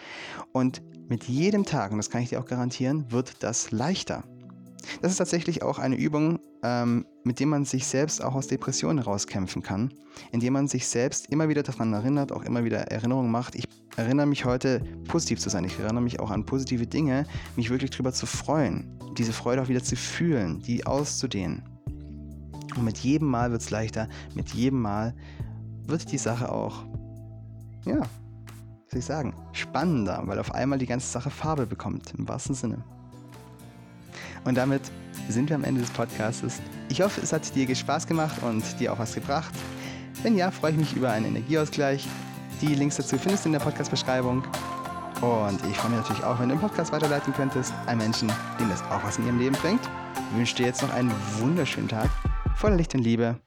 Und 0.51 0.81
mit 1.07 1.23
jedem 1.29 1.63
Tag, 1.63 1.91
und 1.91 1.97
das 1.97 2.09
kann 2.09 2.21
ich 2.21 2.27
dir 2.27 2.41
auch 2.41 2.45
garantieren, 2.45 3.09
wird 3.09 3.41
das 3.41 3.71
leichter. 3.71 4.25
Das 5.01 5.13
ist 5.13 5.17
tatsächlich 5.17 5.63
auch 5.63 5.79
eine 5.79 5.95
Übung, 5.95 6.39
ähm, 6.61 7.05
mit 7.23 7.39
der 7.39 7.47
man 7.47 7.63
sich 7.63 7.87
selbst 7.87 8.21
auch 8.21 8.35
aus 8.35 8.47
Depressionen 8.47 8.99
rauskämpfen 8.99 9.63
kann, 9.63 9.93
indem 10.33 10.51
man 10.53 10.67
sich 10.67 10.89
selbst 10.89 11.29
immer 11.29 11.47
wieder 11.47 11.63
daran 11.63 11.93
erinnert, 11.93 12.33
auch 12.33 12.43
immer 12.43 12.65
wieder 12.65 12.79
Erinnerungen 12.91 13.31
macht. 13.31 13.55
Ich 13.55 13.69
erinnere 13.95 14.25
mich 14.25 14.43
heute, 14.43 14.81
positiv 15.07 15.39
zu 15.39 15.49
sein. 15.49 15.63
Ich 15.63 15.79
erinnere 15.79 16.03
mich 16.03 16.19
auch 16.19 16.31
an 16.31 16.45
positive 16.45 16.85
Dinge, 16.85 17.25
mich 17.55 17.69
wirklich 17.69 17.91
darüber 17.91 18.11
zu 18.11 18.25
freuen, 18.25 18.99
diese 19.17 19.33
Freude 19.33 19.61
auch 19.61 19.67
wieder 19.67 19.83
zu 19.83 19.95
fühlen, 19.95 20.61
die 20.61 20.85
auszudehnen. 20.85 21.63
Und 22.75 22.85
mit 22.85 22.97
jedem 22.99 23.27
Mal 23.29 23.51
wird 23.51 23.61
es 23.61 23.69
leichter, 23.69 24.07
mit 24.35 24.53
jedem 24.53 24.81
Mal 24.81 25.13
wird 25.85 26.11
die 26.11 26.17
Sache 26.17 26.51
auch, 26.51 26.85
ja, 27.85 28.01
soll 28.87 28.99
ich 28.99 29.05
sagen, 29.05 29.33
spannender, 29.51 30.21
weil 30.25 30.39
auf 30.39 30.53
einmal 30.53 30.79
die 30.79 30.85
ganze 30.85 31.07
Sache 31.07 31.29
Farbe 31.29 31.65
bekommt, 31.65 32.13
im 32.17 32.27
wahrsten 32.27 32.55
Sinne. 32.55 32.83
Und 34.45 34.55
damit 34.55 34.81
sind 35.29 35.49
wir 35.49 35.55
am 35.55 35.63
Ende 35.63 35.81
des 35.81 35.89
Podcasts. 35.91 36.61
Ich 36.89 37.01
hoffe, 37.01 37.21
es 37.21 37.31
hat 37.31 37.55
dir 37.55 37.73
Spaß 37.73 38.07
gemacht 38.07 38.41
und 38.43 38.63
dir 38.79 38.93
auch 38.93 38.99
was 38.99 39.13
gebracht. 39.13 39.53
Wenn 40.21 40.37
ja, 40.37 40.51
freue 40.51 40.71
ich 40.71 40.77
mich 40.77 40.95
über 40.95 41.11
einen 41.11 41.27
Energieausgleich. 41.27 42.07
Die 42.61 42.75
Links 42.75 42.97
dazu 42.97 43.17
findest 43.17 43.45
du 43.45 43.49
in 43.49 43.53
der 43.53 43.59
Podcast-Beschreibung. 43.59 44.43
Und 45.23 45.65
ich 45.65 45.77
freue 45.77 45.91
mich 45.91 46.01
natürlich 46.01 46.23
auch, 46.25 46.37
wenn 46.37 46.49
du 46.49 46.55
den 46.55 46.61
Podcast 46.61 46.91
weiterleiten 46.91 47.33
könntest 47.33 47.73
an 47.85 47.97
Menschen, 47.97 48.29
denen 48.59 48.69
das 48.69 48.81
auch 48.91 49.01
was 49.05 49.17
in 49.17 49.25
ihrem 49.25 49.39
Leben 49.39 49.55
bringt. 49.55 49.79
Ich 50.31 50.37
wünsche 50.37 50.55
dir 50.55 50.65
jetzt 50.65 50.81
noch 50.81 50.91
einen 50.91 51.13
wunderschönen 51.39 51.87
Tag 51.87 52.09
voller 52.57 52.75
Licht 52.75 52.93
und 52.93 53.01
Liebe. 53.01 53.37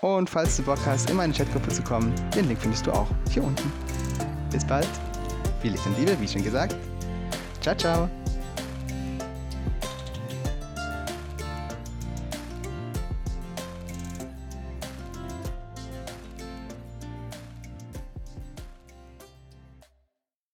Und 0.00 0.28
falls 0.28 0.56
du 0.56 0.64
Bock 0.64 0.80
hast, 0.84 1.08
in 1.08 1.16
meine 1.16 1.32
Chatgruppe 1.32 1.68
zu 1.68 1.82
kommen, 1.82 2.12
den 2.34 2.48
Link 2.48 2.60
findest 2.60 2.86
du 2.86 2.92
auch 2.92 3.06
hier 3.30 3.44
unten. 3.44 3.72
Bis 4.50 4.64
bald. 4.64 4.88
Viel 5.62 5.70
Licht 5.70 5.86
und 5.86 5.96
Liebe, 5.98 6.20
wie 6.20 6.26
schon 6.26 6.42
gesagt. 6.42 6.74
Ciao, 7.60 7.76
ciao. 7.76 8.23